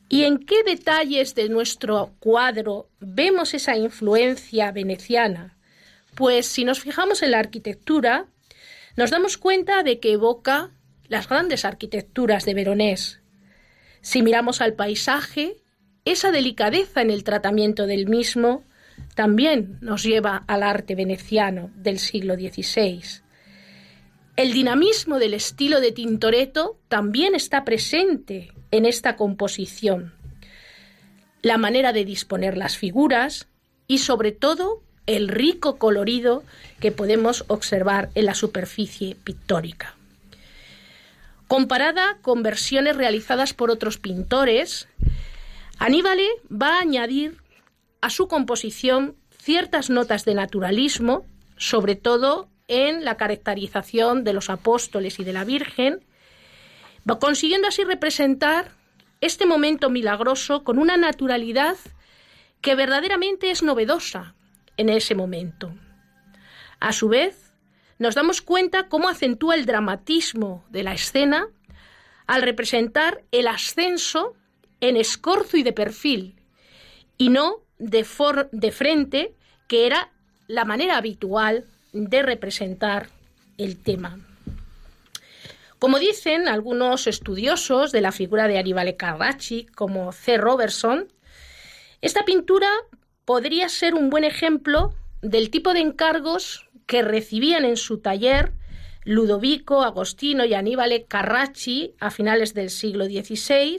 [0.07, 5.57] ¿Y en qué detalles de nuestro cuadro vemos esa influencia veneciana?
[6.13, 8.27] Pues si nos fijamos en la arquitectura,
[8.95, 10.69] nos damos cuenta de que evoca
[11.07, 13.21] las grandes arquitecturas de Veronés.
[14.01, 15.57] Si miramos al paisaje,
[16.05, 18.63] esa delicadeza en el tratamiento del mismo
[19.15, 23.01] también nos lleva al arte veneciano del siglo XVI.
[24.35, 30.13] El dinamismo del estilo de Tintoretto también está presente en esta composición.
[31.41, 33.47] La manera de disponer las figuras
[33.87, 36.43] y sobre todo el rico colorido
[36.79, 39.95] que podemos observar en la superficie pictórica.
[41.53, 44.87] Comparada con versiones realizadas por otros pintores,
[45.77, 46.17] Aníbal
[46.51, 47.37] va a añadir
[48.01, 55.19] a su composición ciertas notas de naturalismo, sobre todo en la caracterización de los apóstoles
[55.19, 56.03] y de la Virgen,
[57.19, 58.71] consiguiendo así representar
[59.21, 61.77] este momento milagroso con una naturalidad
[62.61, 64.33] que verdaderamente es novedosa
[64.75, 65.71] en ese momento.
[66.79, 67.52] A su vez,
[68.03, 71.47] nos damos cuenta cómo acentúa el dramatismo de la escena
[72.27, 74.33] al representar el ascenso
[74.81, 76.35] en escorzo y de perfil,
[77.17, 78.05] y no de,
[78.51, 79.33] de frente,
[79.69, 80.11] que era
[80.47, 81.63] la manera habitual
[81.93, 83.07] de representar
[83.57, 84.19] el tema.
[85.79, 90.35] Como dicen algunos estudiosos de la figura de Aníbal Carracci, como C.
[90.37, 91.07] Robertson,
[92.01, 92.67] esta pintura
[93.23, 98.51] podría ser un buen ejemplo del tipo de encargos que recibían en su taller
[99.05, 103.77] Ludovico, Agostino y Aníbal Carracci a finales del siglo XVI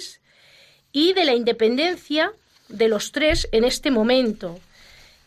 [0.92, 2.32] y de la independencia
[2.68, 4.58] de los tres en este momento,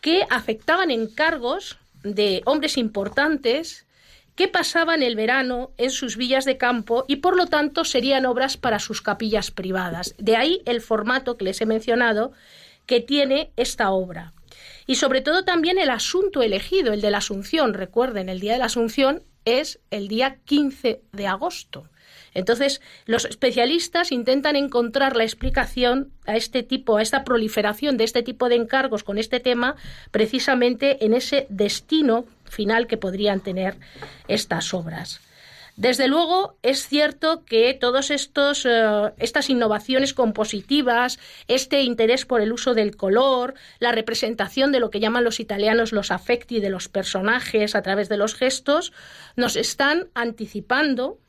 [0.00, 3.86] que afectaban encargos de hombres importantes
[4.38, 8.56] que pasaban el verano en sus villas de campo y por lo tanto serían obras
[8.56, 10.14] para sus capillas privadas.
[10.16, 12.30] De ahí el formato que les he mencionado
[12.86, 14.32] que tiene esta obra.
[14.86, 17.74] Y sobre todo también el asunto elegido, el de la Asunción.
[17.74, 21.88] Recuerden, el día de la Asunción es el día 15 de agosto.
[22.34, 28.22] Entonces, los especialistas intentan encontrar la explicación a este tipo, a esta proliferación de este
[28.22, 29.76] tipo de encargos con este tema,
[30.10, 33.76] precisamente en ese destino final que podrían tener
[34.28, 35.20] estas obras.
[35.78, 42.74] Desde luego, es cierto que todas eh, estas innovaciones compositivas, este interés por el uso
[42.74, 47.76] del color, la representación de lo que llaman los italianos los affecti de los personajes
[47.76, 48.92] a través de los gestos,
[49.36, 51.20] nos están anticipando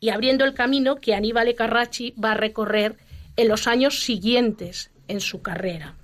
[0.00, 2.98] y abriendo el camino que Aníbal Carracci va a recorrer
[3.36, 5.94] en los años siguientes en su carrera.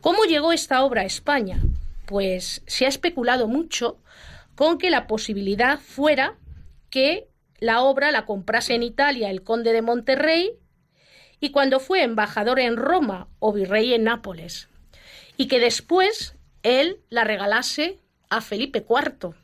[0.00, 1.60] ¿Cómo llegó esta obra a España?
[2.06, 3.98] Pues se ha especulado mucho
[4.54, 6.38] con que la posibilidad fuera
[6.94, 7.26] que
[7.58, 10.52] la obra la comprase en Italia el conde de Monterrey
[11.40, 14.68] y cuando fue embajador en Roma o virrey en Nápoles,
[15.36, 17.98] y que después él la regalase
[18.30, 19.34] a Felipe IV,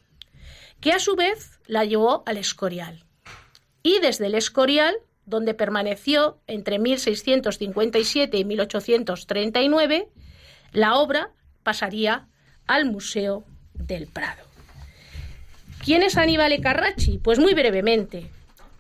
[0.79, 3.05] que a su vez la llevó al Escorial.
[3.83, 4.95] Y desde el Escorial,
[5.27, 10.09] donde permaneció entre 1657 y 1839,
[10.71, 11.33] la obra
[11.65, 12.29] pasaría
[12.69, 13.45] al Museo
[13.75, 14.50] del Prado.
[15.83, 17.19] ¿Quién es Aníbal Carracci?
[17.19, 18.31] Pues muy brevemente.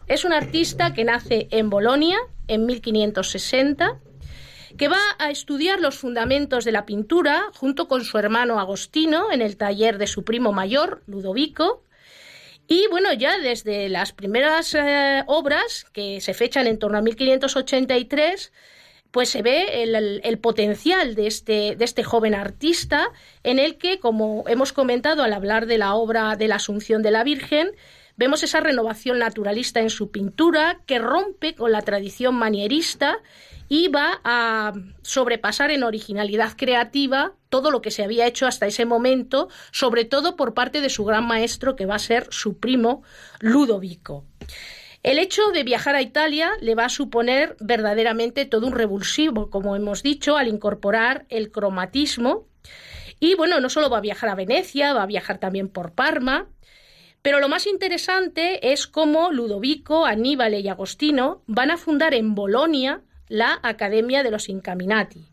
[0.07, 3.98] Es un artista que nace en Bolonia en 1560,
[4.76, 9.40] que va a estudiar los fundamentos de la pintura junto con su hermano Agostino en
[9.40, 11.84] el taller de su primo mayor, Ludovico.
[12.68, 18.53] Y bueno, ya desde las primeras eh, obras, que se fechan en torno a 1583,
[19.11, 23.08] pues se ve el, potencial de este, de este joven artista
[23.42, 27.11] en el que, como hemos comentado al hablar de la obra de la Asunción de
[27.11, 27.72] la Virgen,
[28.16, 33.18] vemos esa renovación naturalista en su pintura que rompe con la tradición manierista
[33.68, 38.84] y va a sobrepasar en originalidad creativa todo lo que se había hecho hasta ese
[38.84, 43.02] momento, sobre todo por parte de su gran maestro que va a ser su primo
[43.40, 44.24] Ludovico.
[45.03, 49.74] El hecho de viajar a Italia le va a suponer verdaderamente todo un revulsivo, como
[49.74, 52.46] hemos dicho, al incorporar el cromatismo.
[53.18, 56.48] Y bueno, no solo va a viajar a Venecia, va a viajar también por Parma.
[57.22, 63.03] Pero lo más interesante es cómo Ludovico, Aníbal y Agostino van a fundar en Bolonia
[63.28, 65.30] la Academia de los Incaminati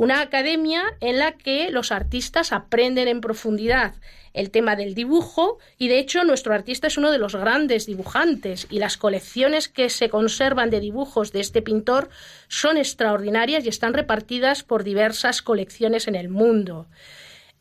[0.00, 3.96] una academia en la que los artistas aprenden en profundidad
[4.32, 8.66] el tema del dibujo y de hecho nuestro artista es uno de los grandes dibujantes
[8.70, 12.10] y las colecciones que se conservan de dibujos de este pintor
[12.48, 16.86] son extraordinarias y están repartidas por diversas colecciones en el mundo.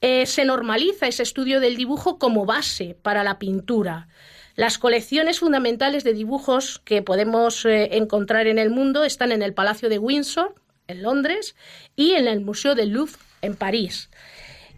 [0.01, 4.07] Eh, se normaliza ese estudio del dibujo como base para la pintura.
[4.55, 9.53] Las colecciones fundamentales de dibujos que podemos eh, encontrar en el mundo están en el
[9.53, 10.55] Palacio de Windsor,
[10.87, 11.55] en Londres,
[11.95, 14.09] y en el Museo del Louvre en París.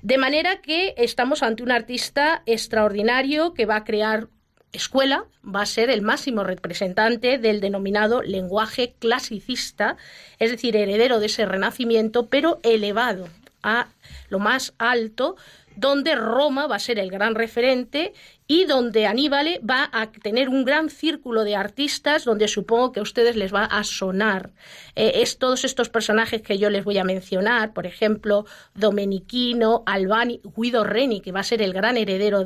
[0.01, 4.27] De manera que estamos ante un artista extraordinario que va a crear
[4.71, 9.97] escuela, va a ser el máximo representante del denominado lenguaje clasicista,
[10.39, 13.27] es decir, heredero de ese renacimiento, pero elevado
[13.61, 13.89] a
[14.29, 15.35] lo más alto
[15.75, 18.13] donde Roma va a ser el gran referente
[18.51, 23.03] y donde Aníbal va a tener un gran círculo de artistas donde supongo que a
[23.03, 24.51] ustedes les va a sonar.
[24.93, 28.45] Eh, es todos estos personajes que yo les voy a mencionar, por ejemplo,
[28.75, 32.43] Domenichino, Albani, Guido Reni, que va a ser el gran heredero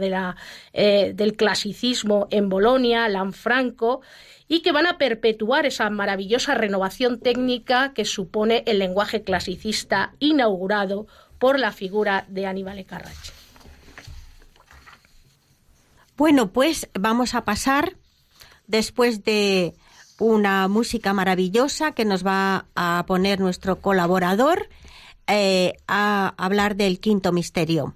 [0.74, 4.02] eh, del clasicismo en Bolonia, Lanfranco,
[4.48, 11.08] y que van a perpetuar esa maravillosa renovación técnica que supone el lenguaje clasicista inaugurado
[11.40, 13.45] por la figura de Aníbal Carracci.
[16.18, 17.98] Bueno, pues vamos a pasar
[18.68, 19.74] después de
[20.18, 24.70] una música maravillosa que nos va a poner nuestro colaborador
[25.28, 27.96] eh, a hablar del quinto misterio.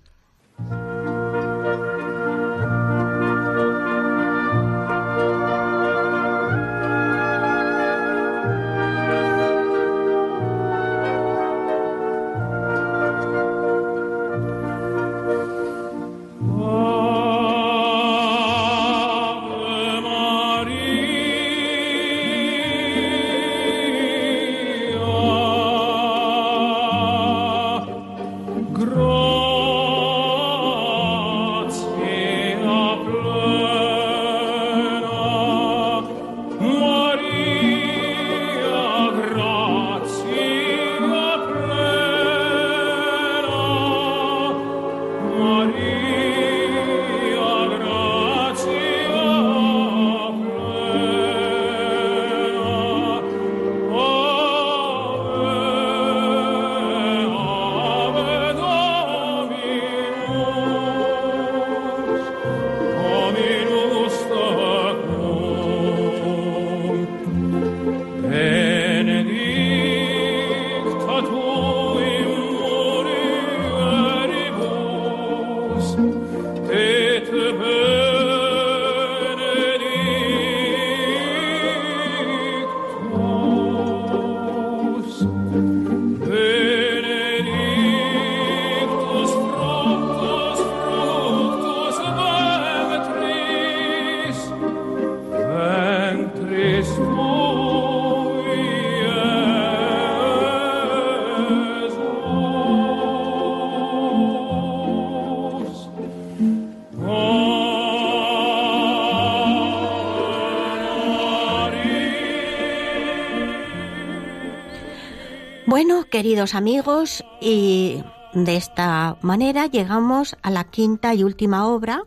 [116.20, 118.04] Queridos amigos, y
[118.34, 122.04] de esta manera llegamos a la quinta y última obra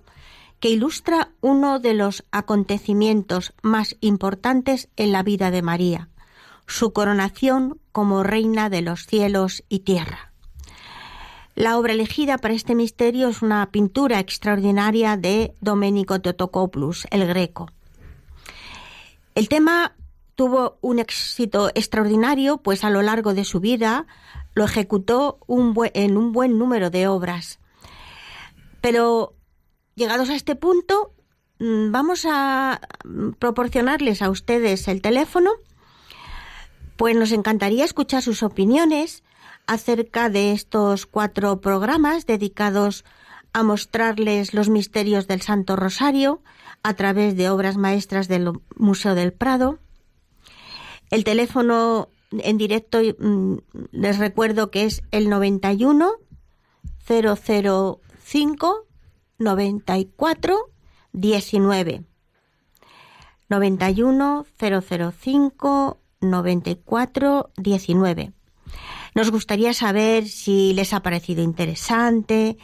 [0.61, 6.11] que ilustra uno de los acontecimientos más importantes en la vida de María,
[6.67, 10.31] su coronación como reina de los cielos y tierra.
[11.55, 17.71] La obra elegida para este misterio es una pintura extraordinaria de Domenico Teotocopoulos, el greco.
[19.35, 19.95] El tema
[20.43, 24.09] tuvo un éxito extraordinario, pues a lo largo de su vida
[24.55, 25.38] lo ejecutó
[25.95, 27.61] en un buen número de obras.
[28.80, 29.36] Pero
[29.95, 31.14] llegados a este punto,
[31.61, 32.80] mm, vamos a
[33.38, 35.53] proporcionarles a ustedes el teléfono,
[36.97, 39.22] pues nos encantaría escuchar sus opiniones
[39.68, 43.05] acerca de estos cuatro programas dedicados
[43.53, 46.43] a mostrarles los misterios del Santo Rosario
[46.82, 49.78] a través de obras maestras del Museo del Prado.
[51.13, 53.57] El teléfono en directo mm,
[53.91, 56.15] les recuerdo que es el 91
[57.07, 58.87] 005
[59.39, 60.71] 94
[61.13, 62.05] 19.
[63.51, 68.33] 91 005 94 19.
[69.15, 72.57] Nos gustaría saber si les ha parecido interesante,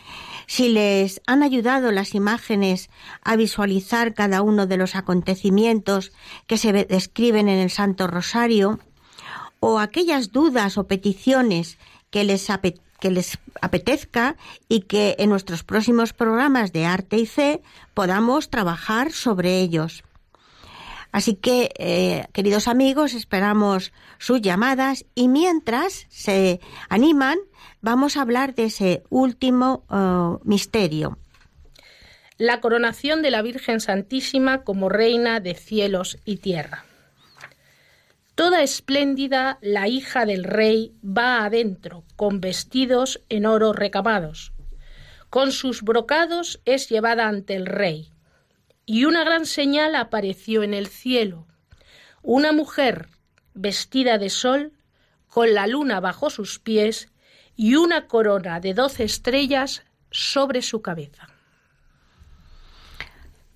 [0.46, 2.88] si les han ayudado las imágenes
[3.22, 6.12] a visualizar cada uno de los acontecimientos
[6.46, 8.78] que se describen en el Santo Rosario,
[9.60, 11.78] o aquellas dudas o peticiones
[12.10, 12.48] que les,
[13.60, 14.36] apetezca
[14.68, 17.60] y que en nuestros próximos programas de arte y fe
[17.92, 20.04] podamos trabajar sobre ellos.
[21.10, 27.38] Así que, eh, queridos amigos, esperamos sus llamadas y mientras se animan,
[27.80, 31.18] vamos a hablar de ese último eh, misterio.
[32.36, 36.84] La coronación de la Virgen Santísima como Reina de cielos y tierra.
[38.36, 44.52] Toda espléndida, la hija del rey va adentro, con vestidos en oro recamados.
[45.30, 48.12] Con sus brocados es llevada ante el rey.
[48.90, 51.46] Y una gran señal apareció en el cielo.
[52.22, 53.10] Una mujer
[53.52, 54.72] vestida de sol,
[55.28, 57.12] con la luna bajo sus pies
[57.54, 61.28] y una corona de doce estrellas sobre su cabeza.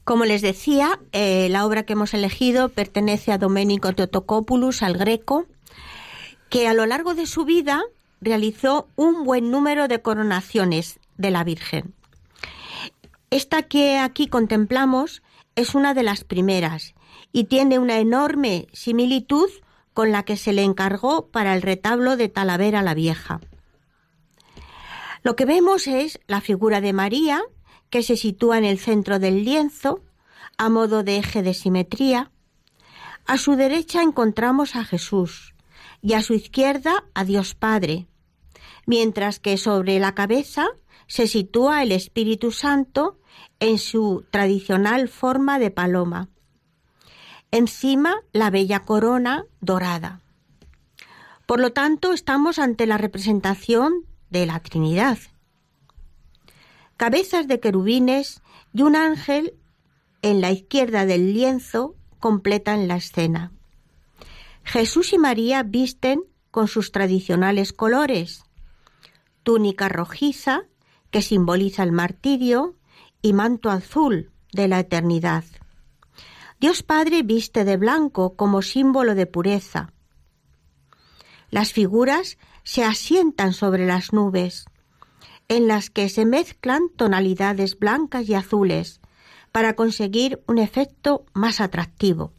[0.05, 5.47] Como les decía, eh, la obra que hemos elegido pertenece a Domenico Teotocopoulos, al greco,
[6.51, 7.83] que a lo largo de su vida
[8.21, 11.95] realizó un buen número de coronaciones de la Virgen.
[13.33, 15.23] Esta que aquí contemplamos
[15.57, 16.93] es una de las primeras
[17.33, 19.49] y tiene una enorme similitud
[19.95, 23.41] con la que se le encargó para el retablo de Talavera la Vieja.
[25.23, 27.41] Lo que vemos es la figura de María,
[27.89, 30.03] que se sitúa en el centro del lienzo,
[30.59, 32.31] a modo de eje de simetría.
[33.25, 35.55] A su derecha encontramos a Jesús
[36.03, 38.09] y a su izquierda a Dios Padre,
[38.85, 40.69] mientras que sobre la cabeza
[41.07, 43.19] se sitúa el Espíritu Santo
[43.63, 46.29] en su tradicional forma de paloma.
[47.51, 50.21] Encima la bella corona dorada.
[51.47, 55.19] Por lo tanto, estamos ante la representación de la Trinidad
[57.03, 58.43] cabezas de querubines
[58.73, 59.55] y un ángel
[60.23, 63.51] en la izquierda del lienzo completan la escena.
[64.63, 68.45] Jesús y María visten con sus tradicionales colores,
[69.43, 70.67] túnica rojiza,
[71.11, 72.77] que simboliza el martirio,
[73.23, 75.45] y manto azul de la eternidad.
[76.61, 79.93] Dios Padre viste de blanco como símbolo de pureza.
[81.51, 84.67] Las figuras se asientan sobre las nubes
[85.49, 89.01] en las que se mezclan tonalidades blancas y azules
[89.51, 92.33] para conseguir un efecto más atractivo.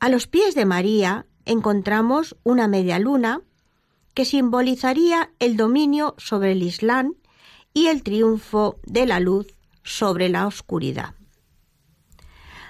[0.00, 3.42] A los pies de María encontramos una media luna
[4.14, 7.14] que simbolizaría el dominio sobre el Islam
[7.72, 9.46] y el triunfo de la luz
[9.82, 11.14] sobre la oscuridad.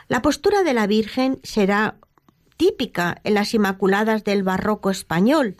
[0.09, 1.99] La postura de la Virgen será
[2.57, 5.57] típica en las Inmaculadas del barroco español,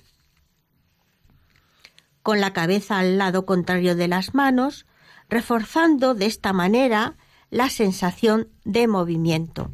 [2.23, 4.87] con la cabeza al lado contrario de las manos,
[5.29, 7.17] reforzando de esta manera
[7.51, 9.71] la sensación de movimiento.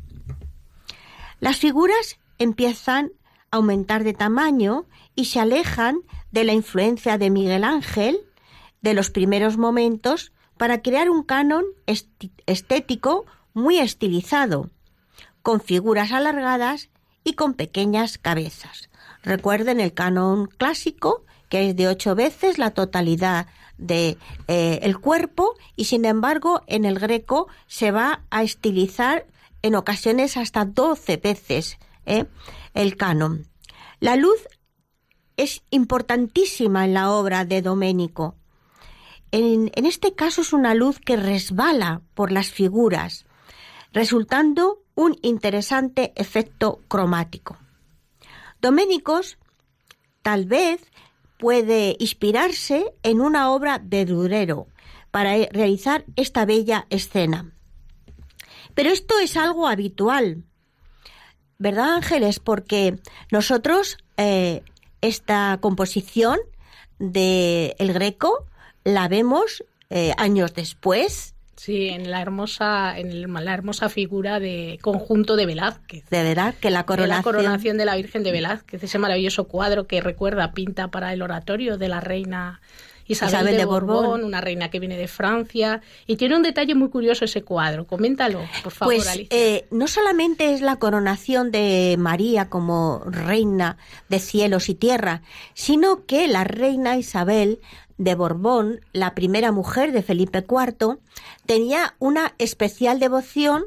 [1.40, 3.12] Las figuras empiezan
[3.50, 6.00] a aumentar de tamaño y se alejan
[6.30, 8.18] de la influencia de Miguel Ángel
[8.84, 11.64] de los primeros momentos para crear un canon
[12.46, 13.24] estético
[13.54, 14.68] muy estilizado,
[15.42, 16.90] con figuras alargadas
[17.24, 18.90] y con pequeñas cabezas.
[19.22, 23.46] Recuerden el canon clásico que es de ocho veces la totalidad
[23.78, 24.18] de
[24.48, 29.26] eh, el cuerpo y sin embargo en el greco se va a estilizar
[29.62, 32.26] en ocasiones hasta doce veces eh,
[32.74, 33.46] el canon.
[33.98, 34.46] La luz
[35.38, 38.36] es importantísima en la obra de Doménico.
[39.36, 43.26] En, este caso es una luz que resbala por las figuras,
[43.92, 47.58] resultando un interesante efecto cromático.
[48.62, 49.36] Doménicos
[50.22, 50.88] tal vez
[51.36, 54.68] puede inspirarse en una obra de Durero
[55.10, 57.50] para realizar esta bella escena.
[58.76, 60.44] Pero esto es algo habitual,
[61.58, 62.38] ¿verdad Ángeles?
[62.38, 63.00] Porque
[63.32, 64.62] nosotros eh,
[65.00, 66.38] esta composición
[67.00, 68.46] de El Greco
[68.84, 75.36] la vemos eh, años después Sí, en la hermosa, en la hermosa figura de conjunto
[75.36, 76.04] de Velázquez.
[76.10, 77.16] De verdad que la coronación.
[77.16, 81.22] la coronación de la Virgen de Velázquez, ese maravilloso cuadro que recuerda, pinta para el
[81.22, 82.60] oratorio de la reina
[83.06, 85.82] Isabel, de, Borbón, una reina que viene de Francia.
[86.06, 87.86] Y tiene un detalle muy curioso ese cuadro.
[87.86, 93.76] Coméntalo, por favor, pues, eh, no solamente es la coronación de María como reina
[94.08, 95.22] de cielos y tierra,
[95.52, 97.60] sino que la reina Isabel
[97.98, 100.98] de Borbón, la primera mujer de Felipe IV,
[101.46, 103.64] tenía una especial devoción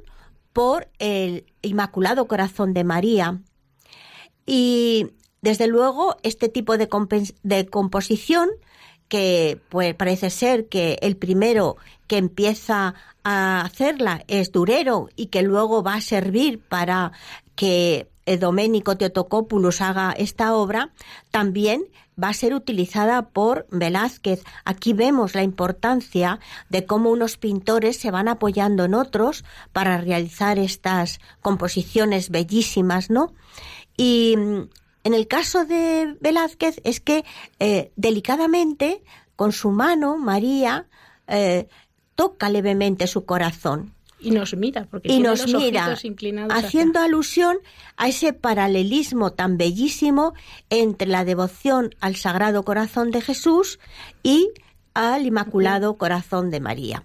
[0.54, 3.40] por el Inmaculado Corazón de María.
[4.46, 5.12] Y
[5.42, 6.88] desde luego este tipo de,
[7.70, 8.50] composición,
[9.08, 15.44] que pues parece ser que el primero que empieza a hacerla es Durero y que
[15.44, 17.12] luego va a servir para
[17.56, 18.10] que
[18.40, 20.92] Doménico Teotocópulos haga esta obra,
[21.32, 21.86] también
[22.22, 24.44] va a ser utilizada por Velázquez.
[24.66, 26.40] Aquí vemos la importancia
[26.70, 33.34] de cómo unos pintores se van apoyando en otros para realizar estas composiciones bellísimas, ¿no?
[33.96, 34.70] Y mm,
[35.04, 37.24] en el caso de Velázquez es que
[37.60, 39.04] eh, delicadamente,
[39.36, 40.88] con su mano, María
[41.28, 41.68] eh,
[42.16, 43.97] toca levemente su corazón.
[44.20, 45.96] Y nos mira, porque y nos mira,
[46.50, 47.58] haciendo alusión
[47.98, 50.34] a ese paralelismo tan bellísimo
[50.70, 53.80] entre la devoción al Sagrado Corazón de Jesús
[54.24, 54.50] y
[54.96, 57.04] al Inmaculado Corazón de María.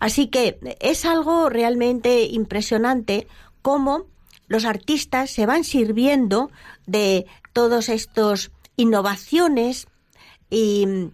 [0.00, 3.28] Así que es algo realmente impresionante
[3.62, 4.06] cómo
[4.48, 6.50] los artistas se van sirviendo
[6.86, 9.86] de todos estos innovaciones
[10.50, 11.10] y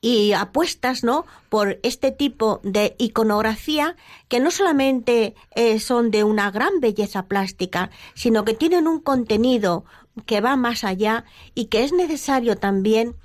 [0.00, 1.26] y apuestas, ¿no?
[1.48, 3.96] Por este tipo de iconografía
[4.28, 9.84] que no solamente eh, son de una gran belleza plástica, sino que tienen un contenido
[10.26, 11.24] que va más allá
[11.54, 13.16] y que es necesario también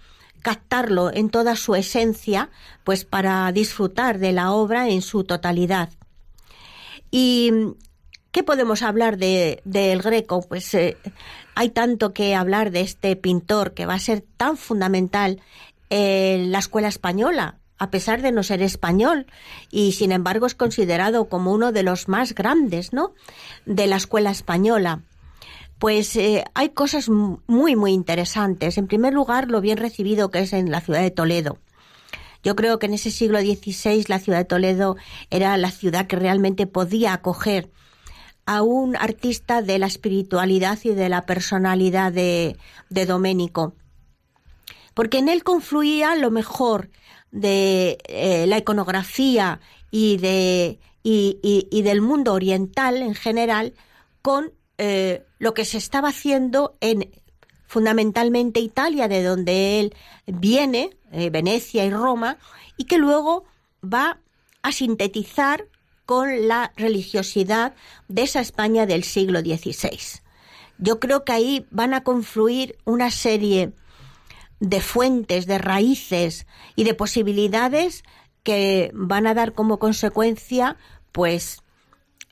[0.41, 2.49] captarlo en toda su esencia,
[2.83, 5.89] pues para disfrutar de la obra en su totalidad.
[7.09, 7.51] ¿Y
[8.31, 9.61] qué podemos hablar de,
[10.03, 10.41] Greco?
[10.41, 10.97] Pues eh,
[11.55, 15.41] hay tanto que hablar de este pintor que va a ser tan fundamental
[15.93, 19.27] la escuela española, a pesar de no ser español,
[19.69, 23.13] y sin embargo es considerado como uno de los más grandes, ¿no?
[23.65, 25.01] De la escuela española.
[25.79, 28.77] Pues eh, hay cosas muy, muy interesantes.
[28.77, 31.57] En primer lugar, lo bien recibido que es en la ciudad de Toledo.
[32.43, 34.97] Yo creo que en ese siglo XVI la ciudad de Toledo
[35.29, 37.69] era la ciudad que realmente podía acoger
[38.45, 42.57] a un artista de la espiritualidad y de la personalidad de,
[42.89, 43.73] de Doménico
[44.93, 46.89] porque en él confluía lo mejor
[47.31, 49.59] de eh, la iconografía
[49.91, 53.73] y, de, y, del mundo oriental en general
[54.21, 57.11] con eh, lo que se estaba haciendo en
[57.67, 59.95] fundamentalmente Italia, de donde él
[60.27, 62.37] viene, eh, Venecia y Roma,
[62.77, 63.45] y que luego
[63.83, 64.19] va
[64.61, 65.65] a sintetizar
[66.05, 67.73] con la religiosidad
[68.07, 70.21] de esa España del siglo XVI.
[70.77, 73.73] Yo creo que ahí van a confluir una serie
[74.63, 76.47] de fuentes, de raíces
[76.77, 78.03] y de posibilidades
[78.43, 80.77] que van a dar como consecuencia,
[81.11, 81.59] pues,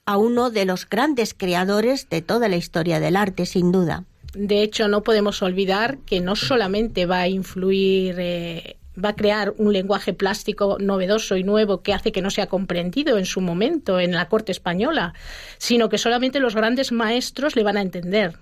[0.05, 4.05] a uno de los grandes creadores de toda la historia del arte, sin duda.
[4.33, 9.53] De hecho, no podemos olvidar que no solamente va a influir, eh, va a crear
[9.57, 13.99] un lenguaje plástico novedoso y nuevo que hace que no sea comprendido en su momento
[13.99, 15.13] en la corte española,
[15.57, 18.37] sino que solamente los grandes maestros le van a entender.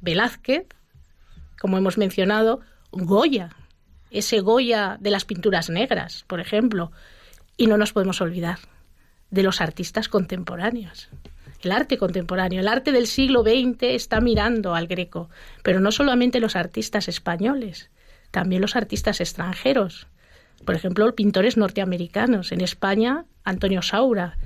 [0.00, 0.66] Velázquez,
[1.60, 2.60] como hemos mencionado,
[2.90, 3.50] Goya,
[4.10, 6.92] ese Goya de las pinturas negras, por ejemplo.
[7.56, 8.58] Y no nos podemos olvidar
[9.30, 11.08] de los artistas contemporáneos.
[11.60, 15.28] El arte contemporáneo, el arte del siglo XX está mirando al greco,
[15.64, 17.90] pero no solamente los artistas españoles,
[18.30, 20.06] también los artistas extranjeros.
[20.64, 22.52] Por ejemplo, pintores norteamericanos.
[22.52, 24.38] En España, Antonio Saura.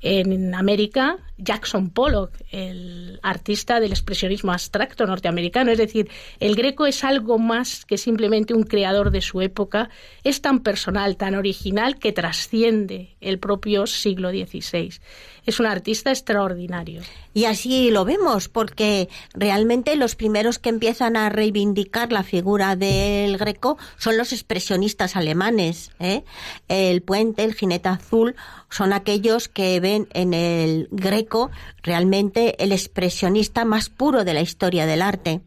[0.00, 5.70] En América, Jackson Pollock, el artista del expresionismo abstracto norteamericano.
[5.70, 6.08] Es decir,
[6.40, 9.90] el Greco es algo más que simplemente un creador de su época.
[10.24, 15.00] Es tan personal, tan original, que trasciende el propio siglo XVI.
[15.48, 17.00] Es un artista extraordinario.
[17.32, 23.38] Y así lo vemos, porque realmente los primeros que empiezan a reivindicar la figura del
[23.38, 25.90] Greco son los expresionistas alemanes.
[26.00, 26.22] ¿eh?
[26.68, 28.36] El puente, el jinete azul,
[28.68, 31.50] son aquellos que ven en el Greco
[31.82, 35.40] realmente el expresionista más puro de la historia del arte.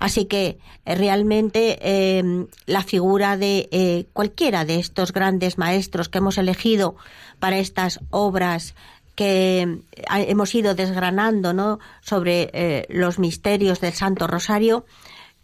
[0.00, 6.18] Así que eh, realmente em, la figura de eh, cualquiera de estos grandes maestros que
[6.18, 6.96] hemos elegido
[7.38, 8.74] para estas obras
[9.14, 11.78] que eh, hemos ido desgranando ¿no?
[12.00, 14.84] sobre eh, los misterios del Santo Rosario,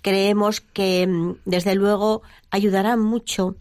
[0.02, 3.56] creemos que mm, desde luego ayudarán mucho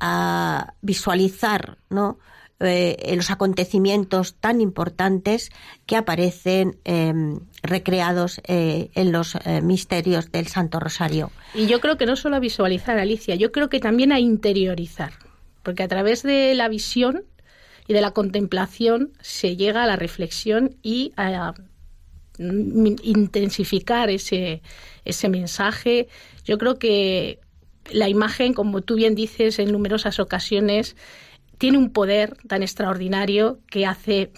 [0.00, 2.18] a visualizar ¿no?
[2.60, 5.50] Eh, los acontecimientos tan importantes
[5.86, 11.30] que aparecen em, recreados en los misterios del Santo Rosario.
[11.54, 15.12] Y yo creo que no solo a visualizar, Alicia, yo creo que también a interiorizar,
[15.62, 17.22] porque a través de la visión
[17.88, 21.54] y de la contemplación se llega a la reflexión y a
[22.38, 24.62] intensificar ese,
[25.04, 26.08] ese mensaje.
[26.44, 27.40] Yo creo que
[27.90, 30.96] la imagen, como tú bien dices en numerosas ocasiones,
[31.56, 34.32] tiene un poder tan extraordinario que hace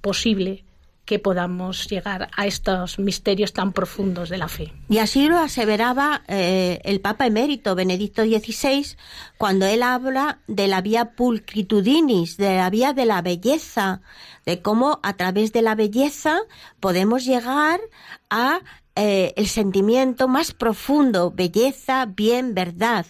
[0.00, 0.65] posible
[1.06, 4.72] que podamos llegar a estos misterios tan profundos de la fe.
[4.88, 8.96] Y así lo aseveraba eh, el Papa emérito Benedicto XVI
[9.38, 14.02] cuando él habla de la vía pulcritudinis, de la vía de la belleza,
[14.44, 16.40] de cómo a través de la belleza
[16.80, 17.80] podemos llegar
[18.28, 18.60] a
[18.98, 23.04] eh, el sentimiento más profundo, belleza, bien, verdad.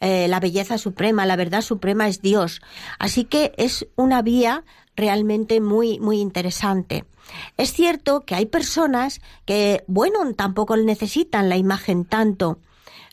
[0.00, 2.62] Eh, la belleza suprema, la verdad suprema es Dios.
[3.00, 4.64] Así que es una vía
[4.96, 7.04] realmente muy, muy interesante.
[7.56, 12.58] Es cierto que hay personas que, bueno, tampoco necesitan la imagen tanto,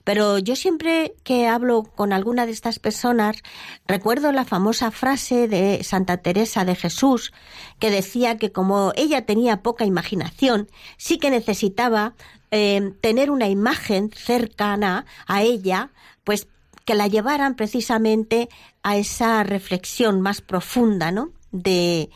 [0.04, 3.44] pero yo siempre que hablo con alguna de estas personas
[3.88, 7.32] recuerdo la famosa frase de Santa Teresa de Jesús
[7.80, 10.68] que decía que como ella tenía poca imaginación,
[10.98, 12.16] sí que necesitaba
[12.52, 15.92] eh, tener una imagen cercana a ella,
[16.24, 16.48] pues
[16.86, 18.50] que la llevaran precisamente
[18.82, 21.30] a esa reflexión más profunda, ¿no?
[21.52, 22.10] De,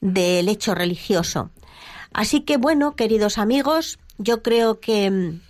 [0.00, 1.50] del hecho religioso.
[2.12, 5.40] Así que bueno, queridos amigos, yo creo que mm,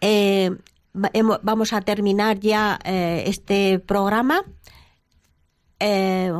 [0.00, 0.50] eh,
[1.42, 4.44] vamos a terminar ya eh, este programa.
[5.80, 6.32] Eh,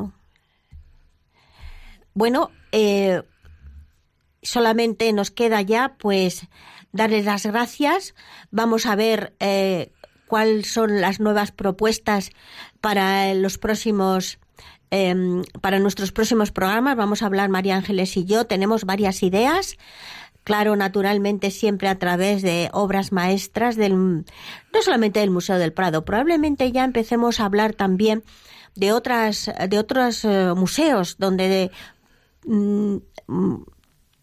[2.15, 2.51] bueno,
[4.43, 6.47] solamente nos queda ya pues
[6.93, 8.15] darles las gracias.
[8.51, 9.35] Vamos a ver
[10.27, 12.31] cuáles son las nuevas propuestas
[12.81, 14.39] para los próximos
[14.91, 18.47] Em, para nuestros próximos programas vamos a hablar María Ángeles y yo.
[18.47, 19.77] Tenemos varias ideas.
[20.45, 26.07] Claro, naturalmente siempre a través de obras maestras del, no solamente del Museo del Prado,
[26.07, 28.25] probablemente ya empecemos a hablar también
[28.75, 31.71] de otras, de otros eh, museos donde
[32.47, 32.97] mm,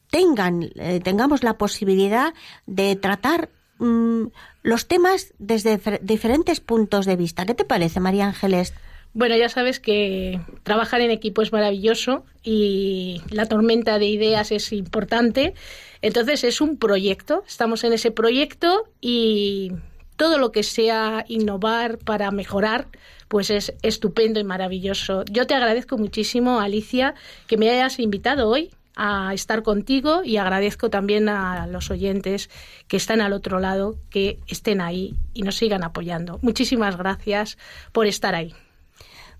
[0.09, 2.33] tengan, eh, tengamos la posibilidad
[2.65, 4.27] de tratar mm,
[4.63, 7.45] los temas desde diferentes puntos de vista.
[7.45, 8.73] ¿Qué te parece, María Ángeles?
[9.15, 14.73] Bueno, ya sabes que trabajar en equipo es maravilloso y la tormenta de ideas es
[14.73, 15.53] importante.
[16.01, 19.71] Entonces es un proyecto, estamos en ese proyecto y
[20.17, 22.87] todo lo que sea innovar para mejorar,
[23.29, 25.23] pues es estupendo y maravilloso.
[25.31, 27.15] Yo te agradezco muchísimo, Alicia,
[27.47, 32.49] que me hayas invitado hoy a estar contigo y agradezco también a los oyentes
[32.89, 36.37] que están al otro lado, que estén ahí y nos sigan apoyando.
[36.41, 37.57] Muchísimas gracias
[37.93, 38.53] por estar ahí.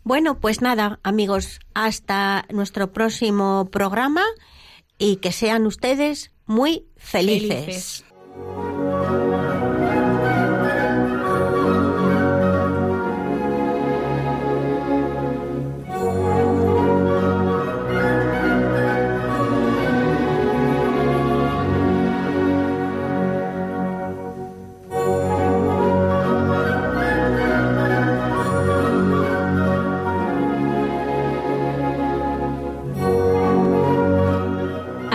[0.05, 4.21] Bueno, pues nada, amigos, hasta nuestro próximo programa
[4.99, 8.05] y que sean ustedes muy felices.